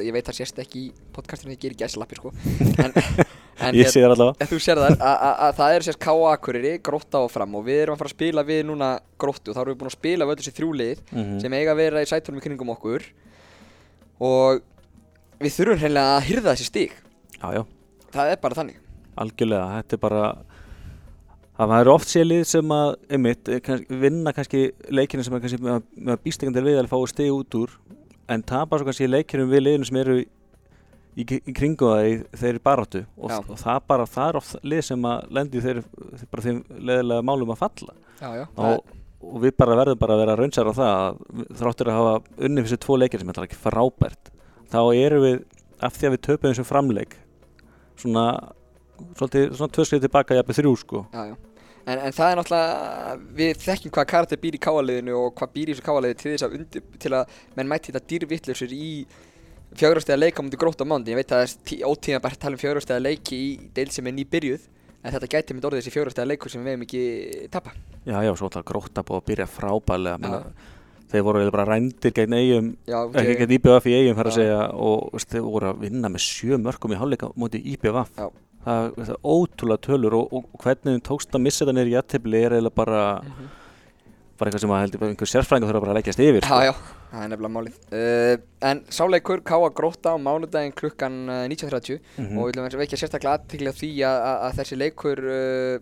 [0.00, 2.32] ég veit það sérst ekki í podcastinu ég gerir gæslappi sko.
[2.80, 2.94] En,
[3.66, 4.48] en ég sé það allavega.
[4.50, 6.16] þú sér það að, að, að það er sérst K.A.
[6.34, 9.58] Akureyri, grótta og fram og við erum að fara að spila við núna gróttu og
[9.58, 11.80] þá erum við búin að spila við öll þessi þrjú lið mm sem eiga að
[11.80, 13.06] vera í sætunum í kringum okkur.
[14.20, 14.60] Og
[15.40, 16.96] við þurfum hreinlega að hyrða þessi stík
[17.40, 17.62] já, já,
[18.12, 18.80] það er bara þannig.
[19.20, 20.24] Algjörlega, þetta er bara
[21.68, 25.42] það er oft sér lið sem að einmitt, eh, kannski, vinna kannski leikinu sem er
[25.42, 27.74] kannski með, með býstingandir við að fá stig út úr
[28.30, 30.24] en tapar svo kannski leikinum við liðinu sem eru í,
[31.20, 33.02] í, í kringu það í þeirri baráttu.
[33.18, 35.82] Og, og það bara, það er oft lið sem að lendi þeir
[36.30, 37.96] bara þeim leðilega málum að falla.
[38.20, 41.90] Já, já, og, og við bara verðum bara að vera raunsar á það að þráttur
[41.90, 44.32] að hafa unnið fyrir tvo leikir sem er ekki frábært.
[44.70, 45.44] Þá erum við,
[45.82, 47.18] af því að við töpum þessum framleik
[48.00, 48.26] svona
[49.18, 51.04] svolítið, svona tvö skrið tilbaka jafnir þrjú sko.
[51.12, 51.49] Já, já.
[51.86, 55.70] En, en það er náttúrulega, við þekkjum hvað karakter býr í káaliðinu og hvað býr
[55.70, 58.90] í þessu káaliði til þess að undir, til að menn mæti þetta dýrvittlausur í
[59.80, 61.14] fjárhastega leika mútið grótt á mándi.
[61.14, 64.06] Ég veit að það er tí- ótímabært að tala um fjárhastega leiki í deil sem
[64.10, 64.66] er nýbyrjuð,
[65.04, 67.72] en þetta gæti mynd orðið þessi fjárhastega leikur sem við hefum ekki tapa.
[68.04, 70.42] já, já, svo alltaf gróta búið að byrja frábælega menna,
[71.10, 72.68] þeir voru bara rændir gegn eigum
[73.14, 76.58] ekki gegn IBF í eigum fara að segja og þeir voru að vinna með sjö
[76.60, 78.12] mörgum í hálfleika móti IBF.
[78.64, 82.42] Það, það er ótrúlega tölur og, og, hvernig þeim tókst að missa þetta neyri jættibli
[82.44, 83.48] er eiginlega bara Mhm.
[84.40, 86.58] bara eitthvað sem að heldur einhver sérfræðingur þurfa bara að leggjast yfir sko.
[86.60, 86.74] Já, já,
[87.12, 87.74] það er nefnilega málið.
[87.92, 88.36] Uh,
[88.70, 92.38] en sáleikur Káa Gróta á mánudaginn klukkan uh, 19.30 Mhm.
[92.38, 95.78] og við viljum vekja sérstaklega aðtikli á því að, að, að þessi leikur uh,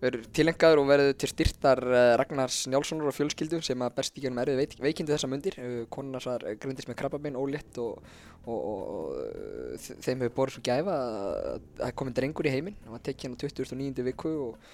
[0.00, 4.24] verður tilengaður og verður til styrtar uh, Ragnars Njálssonar og fjölskyldu sem að berst í
[4.24, 5.56] gegnum erfið veik, veikindi þessa mundir.
[5.60, 7.98] Uh, Konuna svar grindist með krabbabein, ólétt og,
[8.46, 12.54] og, og, og þe- þeim hefur borðið svo gæfa að að það komin drengur í
[12.54, 14.06] heiminn og var tekinn á 29.
[14.12, 14.70] viku og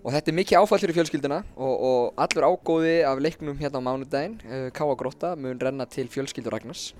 [0.00, 4.38] Og þetta er mikið áfall fyrir fjölskylduna og, allur ágóði af leiknum hérna á mánudaginn,
[4.72, 6.94] Káa Gróta, mun renna til fjölskyldur Ragnars.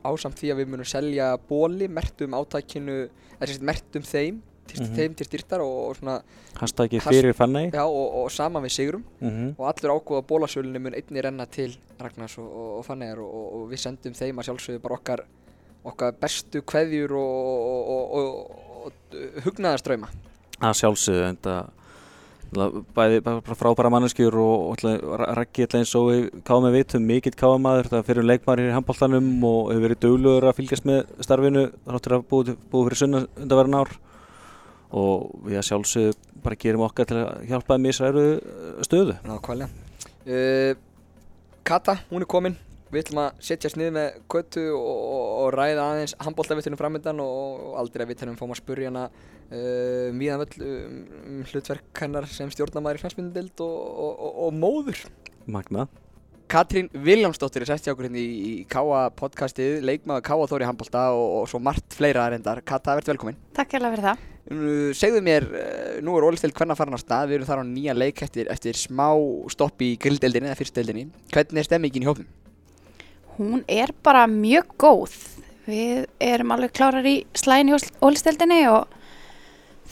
[0.00, 2.94] Ásamt því að við munum selja bóli, mertum átækinu,
[3.36, 4.94] eða sagt mertum þeim, til, Mhm.
[4.96, 6.16] þeim til styrtar og, og svona,
[6.60, 9.04] hashtagið Has- fyrir fannæg já, og, og saman við Sigrum.
[9.20, 13.68] mm Og allur ágóð af bólasölunni mun einni renna til Ragnars og, og, Fannegar og,
[13.70, 15.24] við sendum þeim að sjálfsögðu bara okkar,
[15.84, 17.36] okkar bestu kveðjur og,
[17.72, 18.50] og, og, og,
[18.86, 20.08] og hugnaðarströyma.
[20.60, 21.66] að sjálfsögðu en það
[22.96, 23.18] bæði
[23.58, 24.82] frábæra manneskjur og,
[25.36, 28.76] Raggi ætla eins og við káum með vitum mikill káamaður, það fyrir leikmaður hér í
[28.76, 33.78] handbóltanum og hefur verið duglugur að fylgjast með starfinu þáttur að búið, fyrir sunna undanverðin
[33.80, 33.90] ár
[34.94, 36.14] og við að sjálfsögðu
[36.44, 39.16] bara gerum okkar til að hjálpa þeim í erfiðu stöðu.
[39.26, 39.68] Nákvæmlega.
[40.26, 40.72] Uh,
[41.66, 42.58] Kata, hún er komin.
[42.86, 47.64] Við ætlum að setja snið með köttu og, og, og ræða aðeins handbóltavittunum framöndan og,
[47.66, 52.02] og aldrei að við tennum fórum að spurja hana uh, mýðan völl um, um hlutverk
[52.04, 55.02] hennar sem stjórnamaður í knastmyndild og, og móður.
[55.50, 55.88] Magna
[56.46, 61.00] Katrín Viljámsdóttir er sest hjá okkur hérna í, í Káa podcastið, leikmaður Káa Þóri handbólta
[61.10, 62.60] og, og svo margt fleira reyndar.
[62.62, 63.38] Kata, verður velkomin.
[63.56, 64.22] Takk hérlega fyrir það.
[64.94, 67.72] Segðu mér, uh, nú er Ólistild hvernig að fara á stað, við erum þar á
[67.72, 69.08] nýja leik eftir, eftir smá
[69.50, 71.08] stopp í grilldeldinni eða fyrstdeldinni.
[71.34, 72.30] Hvernig er stemmingin í hófnum?
[73.40, 75.16] Hún er bara mjög góð.
[75.66, 78.86] Við erum alveg klárar í slæðin í ólistildinni og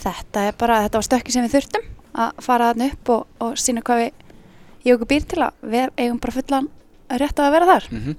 [0.05, 3.83] þetta bara, þetta var stökki sem við þurftum að fara þarna upp og, og sína
[3.83, 4.24] hvað við
[4.85, 6.71] í okkur býr til að við eigum bara fullan
[7.21, 7.89] rétt að vera þar.
[7.91, 8.17] Mm -hmm.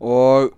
[0.00, 0.50] Og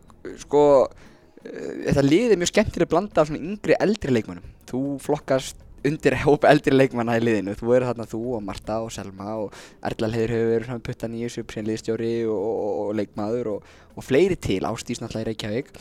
[0.42, 4.46] sko, uh, þetta liðið er mjög skemmtilega blanda af svona yngri eldri leikmannum.
[4.68, 7.54] Þú flokkast undir hóp eldri leikmanna í liðinu.
[7.58, 12.14] Þú eru þarna þú og Marta og Selma og Erla Leirhauður, puttan í þessu, liðstjóri
[12.26, 15.72] og, og, og leikmaður og, og fleiri til ástýst náttúrulega í Reykjavík.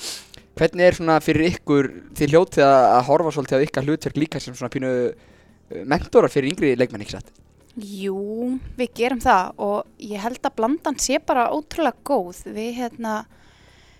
[0.57, 4.55] Hvernig er svona fyrir ykkur, þið hljótið að horfa svolítið á ykkar hlutverk líka sem
[4.57, 7.33] svona pínu uh, mentorar fyrir yngri leikmann, ekki satt?
[7.77, 12.39] Jú, við gerum það og ég held að blandan sé bara ótrúlega góð.
[12.49, 13.19] Við, hérna,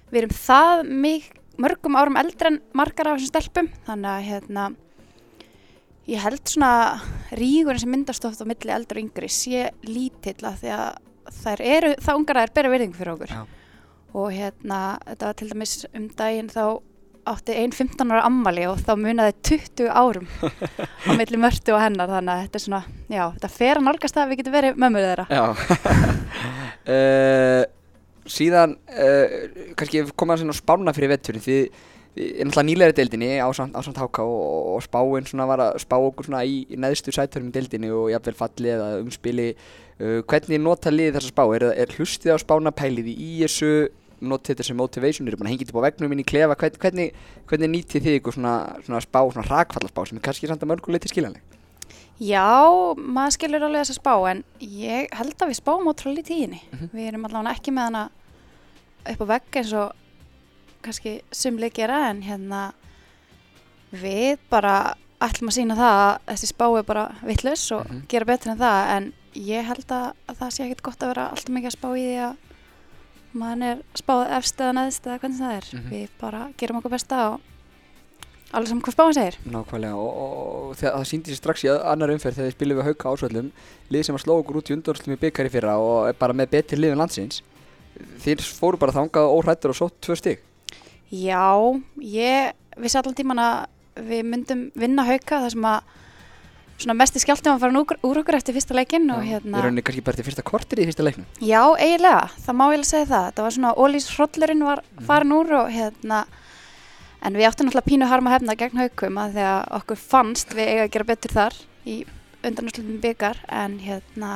[0.10, 1.28] við erum það mig,
[1.62, 4.66] mörgum árum eldre en margar af þessum stelpum, þannig að hérna,
[6.10, 6.72] ég held svona
[7.38, 11.66] rígurinn sem myndast oft á milli eldri og yngri sé lítill að því að þær
[11.68, 13.36] eru, það ungar að þær bera virðingu fyrir okkur.
[13.38, 13.42] Já.
[14.18, 16.64] Og hérna, þetta var til dæmis um daginn þá
[17.32, 20.28] átti einn 15 ára ammali og þá munaði 20 árum
[21.08, 24.22] á milli mörtu og hennar þannig að þetta er svona, já, þetta fer að nálgast
[24.22, 25.26] að við getum verið mömmur þeirra.
[26.88, 27.64] Uh,
[28.38, 29.38] síðan, uh,
[29.80, 31.60] kannski koma að svona spána fyrir vetturinn því
[32.18, 36.30] er náttúrulega nýlega deildinni á samt, háká og, og spáinn svona var að spá okkur
[36.30, 41.20] svona í, í neðstu sættörum deildinni og jafnvel falli eða umspili uh, hvernig nota liðið
[41.20, 41.44] þessa spá?
[41.58, 43.72] Er, er hlustið á spána pælið í þessu
[44.22, 46.78] notið þetta sem motivation, eru búin að hengja þetta á vegnum inn í klefa, hvern,
[46.82, 47.14] hvernig,
[47.50, 48.54] hvernig nýtið þið ykkur svona,
[48.86, 51.42] svona spá, svona rakfallaspá sem er kannski samt að mörguleiti skiljanleg?
[52.18, 52.48] Já,
[52.98, 56.62] maður skilur alveg þessa spá en ég held að við spáum ótrúlega í tíðinni.
[56.74, 56.90] Mhm.
[56.98, 58.10] Við erum allavega ekki með hana
[59.08, 59.92] upp á vegg eins og
[60.82, 62.72] kannski sumli gera en hérna
[63.94, 68.02] við bara ætlum að sína það að þessi spá er bara vittlus og Mhm.
[68.08, 71.30] gera betur en það en ég held að, að það sé ekkert gott að vera
[71.30, 72.36] alltaf mikið að spá í því að
[73.34, 75.70] maður er spáð efst eða neðst eða hvernig það er.
[75.74, 75.92] Mhm.
[75.92, 77.42] Við bara gerum okkur besta og
[78.54, 79.38] alveg saman hvað spáin segir.
[79.52, 80.32] Nákvæmlega og, og,
[80.70, 83.52] og það, síndi sér strax í annar umferð þegar við spilum við hauka ásvöldum
[83.92, 86.80] lið sem að sló okkur út í undurslum í byggari fyrra og bara með betri
[86.80, 87.42] liðin landsins
[88.24, 90.44] þeir fóru bara þangað óhrættur og svo tvö stig
[91.12, 91.50] Já,
[92.04, 95.96] ég vissi allan tíman að við myndum vinna hauka þar sem að
[96.78, 99.82] svona mesti skjáltum að fara úr, úr okkur eftir fyrsta leikinn og í hérna rauninni
[99.86, 101.26] kannski bara til fyrsta kortir í fyrsta leiknum.
[101.42, 103.26] Já, eiginlega, það má ég alveg segja það.
[103.32, 106.20] Þetta var svona ólís hrollurinn var farin úr og hérna
[107.26, 110.70] en við áttum náttúrulega pínu harma hefna gegn haukum að því að okkur fannst við
[110.70, 111.58] eiga að gera betur þar
[111.90, 111.96] í
[112.46, 114.34] undanúrslutum byggar en hérna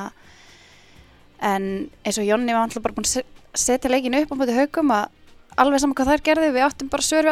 [1.41, 1.67] en
[2.05, 4.91] eins og Jonni var náttúrulega bara búin að se- setja leikinu upp á móti haukum
[4.97, 5.09] að
[5.61, 7.29] alveg saman hvað þær gerðu við áttum bara svör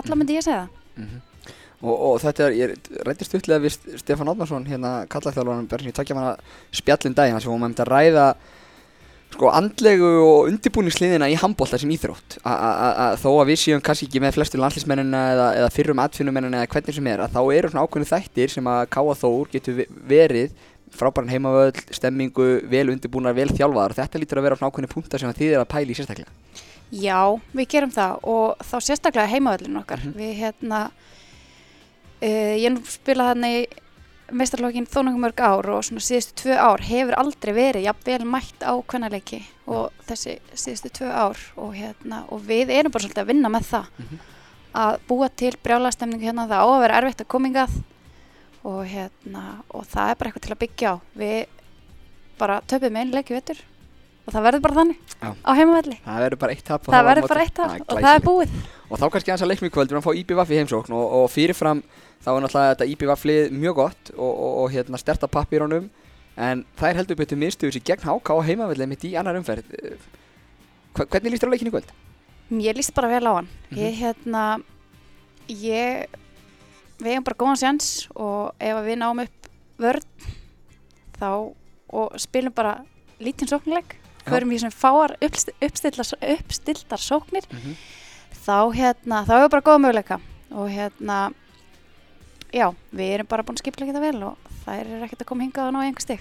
[0.00, 1.14] alla myndi ég segja það.
[1.84, 2.74] Og, og þetta er, ég
[3.04, 6.36] rætti stuttlega við St- Stefán Átnarsson hérna kallaþjálfarinn bara sem ég takja manna
[6.72, 8.28] spjallin daginn þar sem við myndum að ræða
[9.34, 12.38] sko andlegu og undirbúningsliðina í handbólta sem íþrótt.
[12.46, 15.72] A- a- a- a- þó að við séum kannski ekki með flestu landslýsmennina eða, eða
[15.74, 19.16] fyrrum atfinnumennina eða hvernig sem er að þá eru svona ákveðinu þættir sem að Káa
[19.24, 20.54] Þór getur ve- verið
[20.94, 23.90] frábæran heimavöll, stemmingu, vel undirbúnar, vel þjálfaðar.
[23.90, 25.98] Og þetta lítur að vera svona ákveðinu punktar sem að þið er að pæla í
[25.98, 26.30] sérstaklega
[26.92, 29.98] Já, við gerum það og þá sérstaklega heimavöllin okkar.
[30.04, 30.12] Mhm.
[30.18, 30.90] Við hérna,
[32.22, 33.64] uh, ég nú spila þarna í
[34.34, 38.62] meistarlokkin þó nokkuð mörg ár og svona síðustu tvö ár hefur aldrei verið jafnvel mætt
[38.64, 43.26] á kvennaleiki og þessi síðustu tvö ár og hérna, og við erum bara svolítið að
[43.26, 44.18] vinna með það Mhm.
[44.74, 47.70] að búa til brjálastemningu hérna það á að vera erfitt að komingað
[48.64, 50.96] og hérna, og það er bara eitthvað til að byggja á.
[51.18, 51.46] Við
[52.38, 53.56] bara töpum einu leiki vettur
[54.24, 55.30] og það verður bara þannig Já.
[55.44, 55.96] á heimavelli.
[56.04, 58.54] það verður bara eitt tap og Það bara eitt Það er og það er búið.
[58.90, 60.94] Og þá kannski aðeins að leiknum í kvöld, við erum að fá IBVF í heimsókn
[60.96, 61.82] og, og fyrirfram
[62.24, 65.88] þá er náttúrulega þetta IBVF-lið mjög gott og, og, og hérna sterta pappírónum
[66.36, 69.68] en það er heldur betur minnstuður sér gegn HK á heimavellið mitt í annar umferð.
[70.94, 71.92] Hva- Hvernig líst þér á leikinu í kvöld?
[72.64, 73.48] Ég líst bara vel á hann.
[73.70, 73.78] Mhm.
[73.80, 74.44] Ég hérna,
[75.48, 76.06] ég,
[77.00, 79.48] við eigum bara góðan séns og ef að við náum upp
[79.78, 80.04] vörn
[81.18, 81.28] þá
[81.94, 82.76] og spilum bara
[83.22, 83.94] lítinn sóknileg,
[84.24, 87.74] Förum í sem fáar uppstildar sóknir, Mm -hmm.
[88.46, 90.20] þá hérna, þá hefur bara góða möguleika
[90.50, 91.32] og hérna,
[92.52, 95.44] já, við erum bara búin að skipla þetta vel og þær eru ekkert að koma
[95.44, 96.18] hingað og ná einhver því,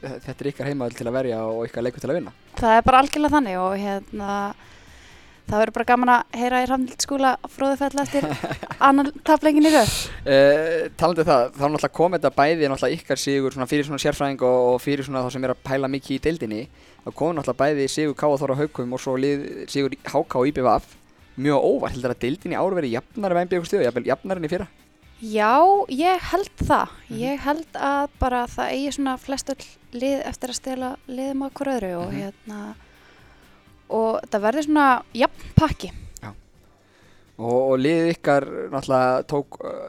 [0.00, 2.32] þetta er ykkar heimaðal til að verja og ykkar leikur til að vinna.
[2.56, 4.54] Það er bara algjörlega þannig og hérna
[5.50, 8.26] það verður bara gaman að heyra í Ramnild skúla fróðufell eftir
[8.80, 9.94] annan taplengin í röð.
[10.24, 14.02] Uh, talandi um það, þá náttúrulega komið þetta bæði náttúrulega ykkar sigur svona fyrir svona
[14.04, 16.62] sérfræðing og, og fyrir svona þá sem er að pæla mikið í deildinni
[17.04, 20.94] þá komið náttúrulega bæði sigur Káa Þóra Haukum og svo lið, sigur HK og IBVF
[21.40, 24.50] mjög óvart, heldur að deildinni ár verið jafnar með einbjögum stöðu, jafnvel jafnar enn í
[24.52, 24.66] fyrra?
[25.20, 25.52] Já,
[25.92, 26.92] ég held það.
[27.12, 31.52] Ég held að bara það eigi svona flest öll lið eftir að stela liðum að
[31.58, 32.20] hver öðru og Mhm.
[32.22, 32.60] hérna
[33.90, 35.92] og það verður svona jafn pakki.
[37.40, 39.88] Og, og liðið ykkar náttúrulega tók uh,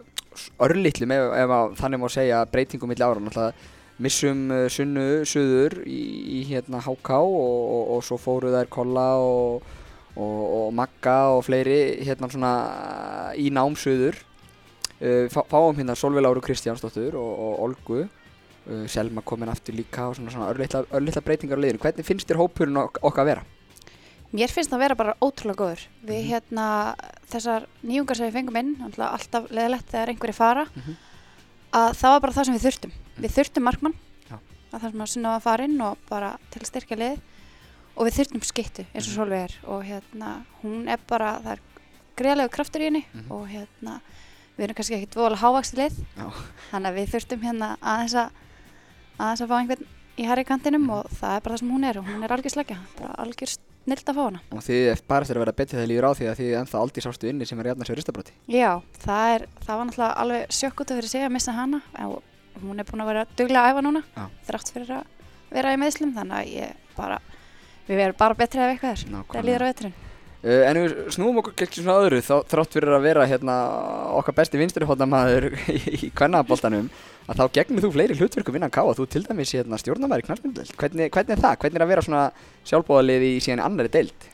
[0.64, 5.82] örlittli með, ef að þannig má segja breytingum milli ára, náttúrulega missum uh, sunnu, suður
[5.84, 6.00] í,
[6.38, 9.70] í hérna HK og, og, og svo fóru þær Kolla og,
[10.76, 12.56] Magga og fleiri hérna svona
[13.40, 14.18] í nám suður.
[15.02, 18.06] Uh, fá, fáum hérna Solveig Láru Kristjánsdóttur og, Olgu.
[18.62, 21.84] Uh, Selma komin aftur líka og svona, svona örlittla, breytingar á liðinu.
[21.84, 23.51] Hvernig finnst þér hópurinn ok okkar að vera?
[24.32, 26.30] Mér finnst það að vera bara ótrúlega góður við Mhm.
[26.32, 26.96] hérna
[27.32, 30.96] þessar nýjungar sem við fengum inn alltaf leðilegt þegar einhverju fara Mhm.
[31.74, 33.94] að það var bara það sem við þurftum við þurftum markmann
[34.30, 34.38] Já.
[34.74, 37.20] að það sem að sinna að fara inn og bara til að styrkja lið
[37.98, 39.16] og við þurftum skyttu eins og Mhm.
[39.16, 41.60] Solveig er og hérna hún er bara, það er
[42.16, 43.32] greiðlegu kraftur í henni Mhm.
[43.32, 44.02] og hérna
[44.58, 46.32] við erum kannski ekkert voðalega hávaxti lið Já.
[46.72, 48.30] þannig að við þurftum hérna aðeins að
[49.20, 49.86] aðeins að fá einhvern
[50.20, 52.54] í herri kantinum og það er bara það sem hún er og hún er algjör
[52.56, 54.42] slegja, bara algjör snild að fá hana.
[54.52, 56.82] Og þið eftir bara eftir að vera betið þegar líður á því að þið ennþá
[56.82, 58.70] aldrei sástu inni sem er jafnar sér ristabróti Já,
[59.02, 62.22] það, er, það var náttúrulega alveg sjokk út af fyrir sig að missa hana og
[62.62, 64.24] hún er búin að vera duglega að æfa núna Já.
[64.50, 65.04] þrátt fyrir að
[65.52, 67.20] vera í meðslum þannig að ég bara,
[67.88, 70.00] við verum bara betri ef eitthvað er það líður á veturinn
[70.42, 73.56] Uh, en við snúum okkur ekki svona öðru þá þrátt fyrir að vera hérna
[74.18, 76.88] okkar besti vinsturhóttamaður í, kvennaboltanum
[77.30, 80.66] að þá gegnir þú fleiri hlutverkum innan káa þú til dæmis hérna stjórnamaður í knarspindel
[80.82, 81.58] hvernig, hvernig er það?
[81.62, 82.24] Hvernig er að vera svona
[82.72, 84.26] sjálfbóðalið í síðan annari deild?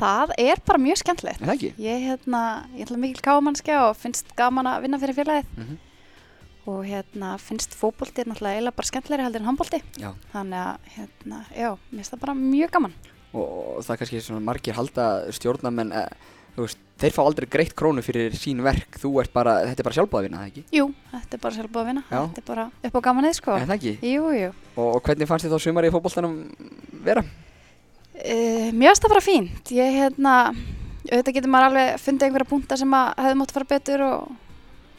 [0.00, 1.60] Það er bara mjög skemmtilegt Er?
[1.76, 2.40] Ég, hérna,
[2.78, 5.76] ég ætla mikil káamannskja og finnst gaman að vinna fyrir félagið Mhm.
[6.72, 10.10] og hérna, finnst fótbolti náttúrulega eiginlega bara skemmtilegri heldur en handbolti Já.
[10.32, 12.96] þannig að hérna, já, mér finnst það bara mjög gaman
[13.36, 16.06] Og, það er kannski svona margir halda stjórnamenn eh,
[16.56, 19.98] veist, þeir fá aldrei greitt krónu fyrir sín verk þú ert bara, þetta er bara
[19.98, 20.64] sjálfbóðavinna, það ekki?
[20.74, 22.22] Jú, þetta er bara sjálfbúið að vinna Já.
[22.22, 23.92] þetta er bara upp á gamanið sko Er það ekki?
[24.14, 24.48] Jú, jú
[24.78, 26.40] Og, og hvernig fannst þið þá sumari í fótboltanum
[27.04, 27.22] vera?
[28.18, 29.70] Uh, það bara fínt.
[29.70, 30.34] Ég, hérna,
[31.06, 34.32] auðvitað getur maður alveg fundið einhverja punta sem að hefði mátt fara betur og,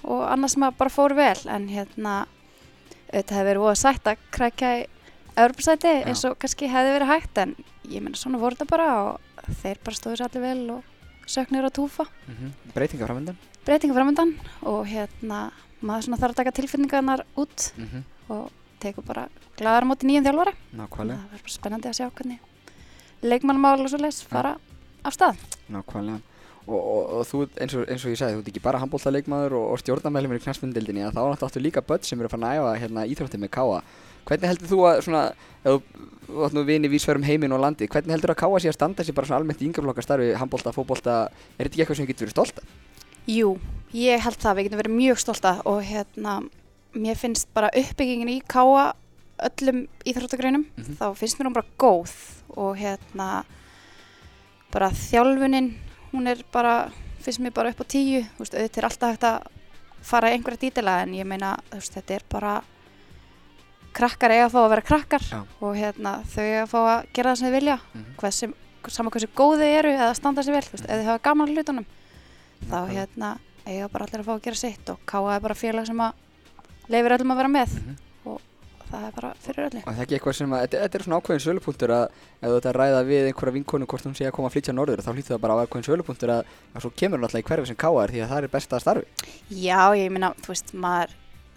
[0.08, 1.40] og annað sem að bara fór vel.
[1.52, 2.14] En hérna,
[3.10, 4.86] auðvitað hefði verið óða sætt að krækja í
[5.40, 7.42] Örbjörnsæti eins og kannski hefði verið hægt.
[7.44, 7.56] En
[7.88, 10.84] ég meina, svona voru þetta bara og þeir bara stóðu sér allir vel og
[11.30, 12.06] söknir á túfa.
[12.28, 12.74] Mm -hmm.
[12.74, 13.36] Breytinga framöndan?
[13.66, 18.04] Breytinga framöndan og hérna, maður svona þarf að taka tilfinningarnar út Mm -hmm.
[18.30, 20.54] og tekur bara glæðar á móti nýjum þjálfara.
[20.74, 21.20] Nákvæmlega.
[21.20, 22.40] Það verður bara spennandi að sjá hvernig
[23.22, 24.58] leikmannmál og svo leis fara
[25.04, 25.36] af stað.
[25.70, 26.22] Nákvæmlega
[26.70, 29.56] og, og, og þú, eins og, eins og ég sagði, þú ert ekki bara handbóltaleikmaður
[29.58, 32.52] og, og stjórnarmælumir í knastmyndildinni að þá er náttúrulega líka börn sem eru að fara
[32.52, 33.82] að æfa hérna íþrótti með káa
[34.30, 35.24] hvernig heldur þú að svona,
[35.66, 38.78] ef þú- þú nú vini vísverðum heiminn og landi hvernig heldur að káa sér að
[38.78, 41.16] standa sér bara svona almennt í yngaflokka starfi, handbólta, fótbólta
[41.58, 42.66] er þetta ekki eitthvað sem þú getur verið stolt af?
[43.30, 43.50] Jú,
[43.94, 46.38] ég held það, við getum verið mjög stolta og hérna,
[46.96, 48.94] mér finnst bara uppbyggingin í káa
[49.40, 50.98] öllum íþróttagreinum, Mhm.
[51.00, 52.12] þá finnst mér hún bara góð
[52.58, 53.44] og hérna
[54.72, 55.74] bara þjálfunin,
[56.14, 59.24] hún er bara, finnst mér bara upp á tíu, þú veist, auðvitað er alltaf hægt
[59.24, 59.48] að
[60.02, 62.54] fara einhverja dítila en ég meina, þú veist, þetta er bara
[63.94, 65.40] krakkar eiga að fá að vera krakkar Já.
[65.62, 68.06] og hérna, þau eiga að fá að gera það sem þau vilja Mhm.
[68.18, 68.54] hversu,
[68.88, 71.48] sama hversu góð þau eru eða standa sér vel, þú veist, ef þau hafa gaman
[71.56, 71.86] hlutunum
[72.70, 75.86] þá hérna eiga bara allir að fá að gera sitt og káa er bara félag
[75.88, 76.14] sem að
[76.90, 77.96] leifir öllum að vera með Mhm.
[78.26, 78.42] og
[78.92, 81.20] það er bara fyrir öllu og það er ekki eitthvað sem að, þetta, er svona
[81.22, 82.06] ákveðin sölupunktur að
[82.42, 84.74] ef þú ert að ræða við einhverja vinkonu hvort hún sé að koma að flytja
[84.74, 86.44] norður þá hlýttu það bara á ákveðin sölupunktur að,
[86.76, 88.80] að svo kemur hún alltaf í hverfi sem káa er því að það er besta
[88.80, 89.06] starfi
[89.50, 91.10] Já, ég meina, þú veist, maður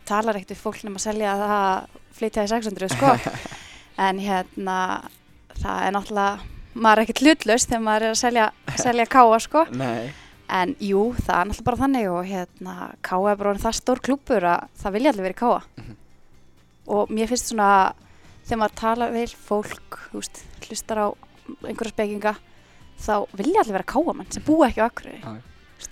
[0.08, 3.12] talar ekkert við fólk nema að selja það að flytja í 600, sko.
[4.02, 4.76] En hérna,
[5.60, 8.46] það er náttúrulega maður er ekkert hlutlaust þegar maður er að selja,
[8.80, 9.64] selja káa, sko.
[9.82, 10.12] Nei.
[10.52, 14.46] En jú, það er náttúrulega bara þannig og hérna, káa er bara það stór klúpur
[14.48, 15.60] að það vilja allir verið káa.
[15.82, 15.98] Mhm.
[16.92, 17.68] og mér finnst svona
[18.42, 21.06] þegar maður talar við fólk veist, hlustar á
[21.62, 22.32] einhverja spekinga
[22.98, 25.12] þá vilja allir vera káamann sem búa ekki á akkur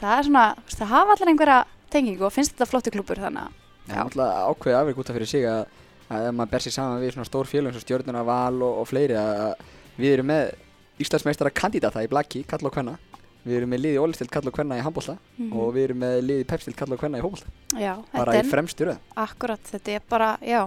[0.01, 1.61] það er svona, það hafa allir einhverja
[1.95, 5.17] tengingu og finnst þetta flottu klúpur þannig að Það er náttúrulega ákveðið afrið út af
[5.17, 5.63] fyrir sig að,
[6.11, 9.17] að maður ber sér saman við svona stór félögum sem stjórnuna val og, og fleiri
[9.19, 9.55] að,
[9.99, 10.51] við erum með
[11.01, 12.99] Íslandsmeistara kandidata í blaki, kall og hvenna
[13.41, 15.53] Við erum með liði ólistild kalla og kvenna í handbólta Mhm.
[15.57, 17.47] og við erum með liði pepstild kalla og kvenna í hópólta.
[17.81, 18.99] Já, Bara í fremstu röð.
[19.17, 20.61] akkurat, þetta er bara, já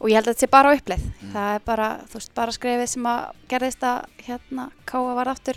[0.00, 1.30] og ég held að þetta sé bara á uppleið Mm.
[1.32, 5.56] það er bara, þú veist, bara skrefið sem að gerðist að hérna Káa var aftur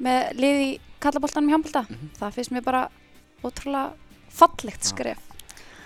[0.00, 2.10] með lið í kallaboltanum í handbolta Mhm.
[2.20, 2.88] það finnst mér bara
[3.42, 3.92] ótrúlega
[4.30, 5.18] fallegt skref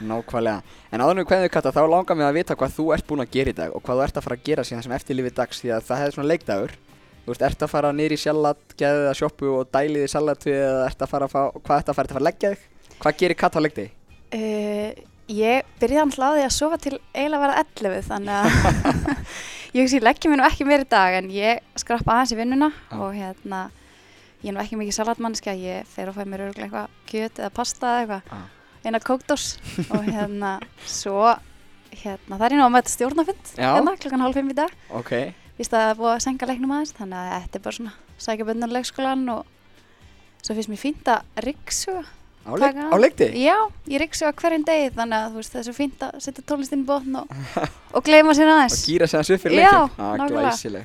[0.01, 0.62] Nákvæmlega.
[0.90, 3.07] En áður en við hvernig við kalla þá langar mig að vita hvað þú ert
[3.07, 4.97] búinn að gera í dag og hvað þú ert að fara að gera síðan sem
[4.97, 6.74] eftirlífið dags því að það hefði svona leikdagur.
[7.22, 10.51] Þú veist, ert að fara nýri í salat, geðið að sjoppu og dælið í salatu
[10.51, 12.95] eða ert að fara að fá, hvað ert að fara, að fara að leggja þig?
[13.03, 13.93] Hvað gerir katt á leikdegi?
[14.32, 14.90] uh,
[15.32, 18.49] ég byrjaði hann hlaði að sofa til eiginlega að vera 11 þannig að
[19.76, 22.38] ég hugsi, ég leggja mér nú ekki meir í dag en ég skrappa aðeins í
[22.40, 22.97] vinnuna Já.
[22.99, 23.61] og hérna
[24.43, 27.53] ég er nú ekki mikið salatmannskja, ég fer og fæ mér örgulega eitthvað kjöt eða
[27.55, 28.43] pasta eða eitthvað Já.
[28.85, 29.45] Eina kókdós
[29.91, 30.53] og hérna
[30.89, 31.35] svo
[31.93, 33.68] hérna það er nú að mæta stjórnafund Já.
[33.76, 35.12] hérna klokkan hálf fimm í dag Ok.
[35.59, 37.93] víst að það er búið að senka leiknum aðeins þannig að þetta er bara svona
[38.22, 39.45] sækja böndan leikskólan og
[40.43, 42.05] svo finnst mér fínt að ryggsuga
[42.43, 43.45] Á, leik, á leikdegi?
[43.47, 43.55] já,
[43.87, 46.89] ég ryggsuga hverjum degi þannig að veist það er svo fínt að setja tónlistinn í
[46.89, 47.37] botn og,
[47.95, 50.03] og gleyma sér Og aðeins gýra sig hans upp fyrir Já, leikin?
[50.03, 50.83] Ah, nákvæmlega.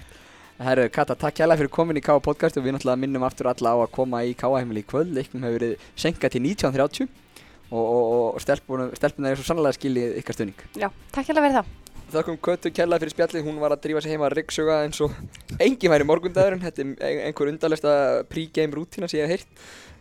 [0.58, 2.18] Herru, Kata, takk hérlega fyrir komin í K.A.
[2.22, 4.56] podcast og við náttúrulega minnum aftur alla á að koma í K.A.
[4.58, 5.12] heimili í kvöld.
[5.14, 7.10] Leiknum hefur verið senkað til 1930
[7.72, 10.56] og, og, og stelpunar er svo sannlega skilið ykkar stunning.
[10.80, 11.76] já, takk hérlega fyrir það
[12.08, 15.12] Þakkum Kötu kærlega fyrir spjallið, hún var að drífa sig heima að ryggsuga eins og
[15.60, 17.96] engin væri morgundagurinn, þetta er ein- einhver undarlegsta
[18.32, 19.50] pre-game rútína sem ég hef heyrt.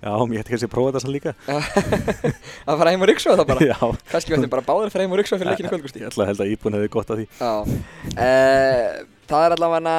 [0.06, 1.32] Já, mér hætti kannski að prófa þetta svo líka
[2.70, 3.66] að fara heim og ryggsuga það bara.
[3.72, 3.78] Já,
[4.12, 6.02] Kannski við ættum bara báðir að fara heim og ryggsuga fyrir leikinu kvöldgusti.
[6.04, 7.52] ég ætla að held að íbúin hefði gott að því Já,
[8.22, 9.94] uh, það er allavega,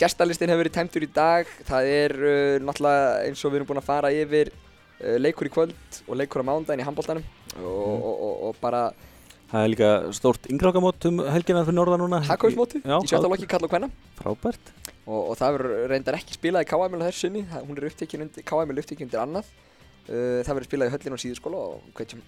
[0.00, 3.82] gestalistin hefur verið tæmtur í dag, það er uh, náttúrulega eins og við erum búin
[3.82, 4.52] að fara yfir
[5.20, 7.26] leikur í kvöld og leikur á mándaginn í handbóltanum
[7.60, 8.86] og, og, og, og bara
[9.46, 12.18] Það er líka stórt yngrákamót um helgina fyrir norðan núna.
[12.26, 13.88] Hagkvæmsmóti í sjötta lokki kalla og hvenna
[14.18, 14.72] Frábært.
[15.06, 18.46] Og, og það verður reyndar ekki spilað í KML þessu sinni, hún er upptekinn undir,
[18.48, 19.52] KML upptekinn undir annað.
[20.06, 22.24] Uh, það verður spilað í höllinu á síðuskóla og hvetjum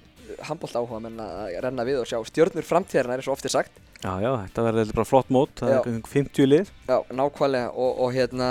[0.46, 3.82] handbólt áhuga menn að renna við og sjá stjörnur framtíðarinnar eins og oft er sagt.
[3.98, 5.54] Já, já, þetta verður bara flott mót.
[5.58, 5.76] Það Já.
[5.78, 6.72] er kringum 50 lið.
[6.86, 7.70] Já, nákvæmlega.
[7.74, 8.50] Og, og hérna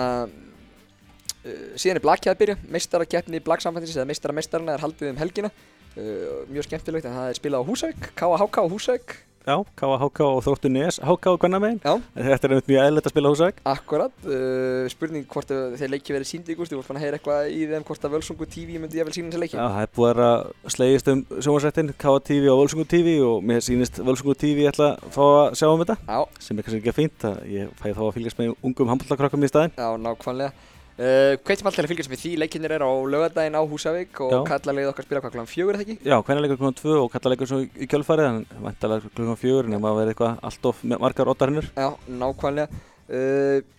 [1.79, 2.57] síðan er Blackið að byrja.
[2.75, 5.53] Meistarakeppni Blacksamfændins eða meistarameistarana er haldið um helgina.
[5.97, 9.15] Uh, mjög skemmtilegt en það er spilað á Húsavík KHK á Húsavík.
[9.47, 11.93] Já, KHK og Þróttu Nes HK og Hvernamegin Já.
[12.17, 16.15] Þetta er einmitt mjög eðlilegt að spila á húsæk Akkurat, uh, spurning hvort þeir leiki
[16.15, 18.49] verið síndi í gústi, þú vart fann að heyra eitthvað í þeim hvort að Völsungu
[18.51, 19.55] TV myndi ég vel sína þessi leiki?
[19.55, 24.03] Já, það er búið að slegist um sjónvarsrættin KTV og Völsungu TV og mér sýnist
[24.03, 27.43] Völsungu TV ætla að fá að sjá um þetta Já, sem er kannski ekki að
[27.55, 29.79] ég fæ þá að fylgjast með ungum handbollakrökkum í staðinn.
[29.79, 34.21] Já, nákvæmlega uh, Hveitum alltaf að fylgjast með því, leikinnir er á lögadaginn á Húsavík
[34.25, 34.39] og Já.
[34.49, 35.97] kallarlegið okkar spila hvað kláðan fjögur er það ekki?
[36.09, 39.73] Já, hvernig leikur klukkan 2 og kalla leikur svo í kjölfarið en vantalega klukkan 4
[39.73, 43.73] nema að vera eitthvað allt of margar oddarinnur Já, nákvæmlega uh,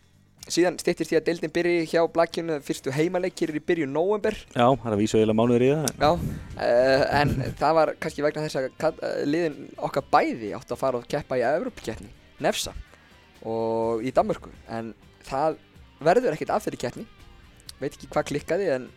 [0.49, 4.87] Síðan styttist því að deildin byrji hjá Blackinu fyrstu heimaleikir í byrjun november Já, það
[4.89, 8.61] er að vísu eiginlega mánuður í það Já, uh, en það var kannski vegna þess
[8.63, 12.09] að uh, liðin okkar bæði átt að fara og keppa í Evropakeppni,
[12.41, 12.73] Nefsa
[13.45, 14.95] og í Danmörku en
[15.29, 15.61] það
[16.03, 17.07] verður ekkert af þeirri keppni.
[17.79, 18.89] Veit ekki hvað klikkaði en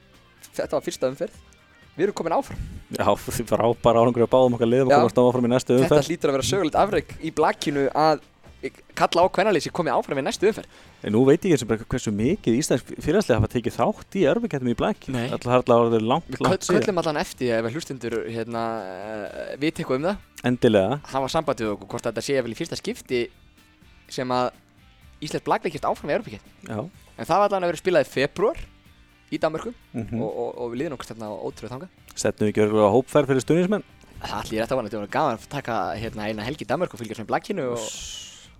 [0.51, 1.39] þetta var fyrsta umferð.
[1.97, 2.59] Við erum komin áfram.
[2.95, 5.87] Já, þið bara ábara árangur að báðum okkar liðum og komast áfram í næstu þetta
[5.87, 6.11] umferð.
[6.11, 8.21] hlýtur að vera sögulegt afreg í Blackinu að
[8.95, 10.79] kalla á kvennalýsi komið áfram í næstu umferð.
[11.01, 14.25] En nú veit ég eins og bara hversu mikið íslensk félagslega hafa tekið þátt í
[14.31, 14.75] erbyggjættum í
[15.11, 15.27] Nei.
[15.33, 19.81] Alltaf har alltaf langt, Við langt síðan köllum allan eftir ef hlustundur hérna, uh, viti
[19.81, 20.17] eitthvað um það.
[20.43, 20.99] Endilega.
[21.09, 23.23] Hafa samband við okkur hvort þetta sé vel í fyrsta skipti
[24.11, 24.51] sem að
[25.21, 26.79] Íslands blagleikist áfram í Europakett Já.
[26.81, 28.61] En það var allan að vera spilað í februar
[29.31, 32.53] í Danmörku mm og, og, og við liðum okkur þarna á ótrúið þanga Setnum við
[32.53, 33.85] ekki örgulega hópferð fyrir stuðnismenn
[34.21, 36.97] það allir rétt á hann, þetta var gaman að taka hérna, eina helgi í Danmörku
[36.97, 37.81] og fylgjast með blagkinu og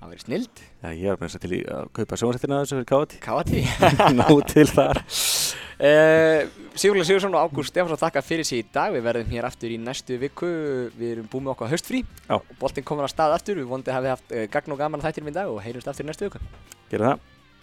[0.01, 0.63] það verið snild.
[0.81, 3.61] Já, ég er með þess að til í að kaupa sjónrættina þessu fyrir káti Káati
[4.17, 5.03] Nú til þar
[5.81, 8.93] Sigurlega Sigursson og Ágúst Stefánsson þakka fyrir sig í dag.
[8.93, 10.49] Við verðum hér aftur í næstu viku.
[10.93, 11.57] Við erum búið með
[12.29, 12.37] Já.
[12.37, 13.57] og boltinn komur á stað aftur.
[13.57, 16.05] Við vondið hafið haft uh, gagn og gaman að þættinum í dag og heyrjumst aftur
[16.05, 16.43] í næstu viku.
[16.91, 17.40] Gerum það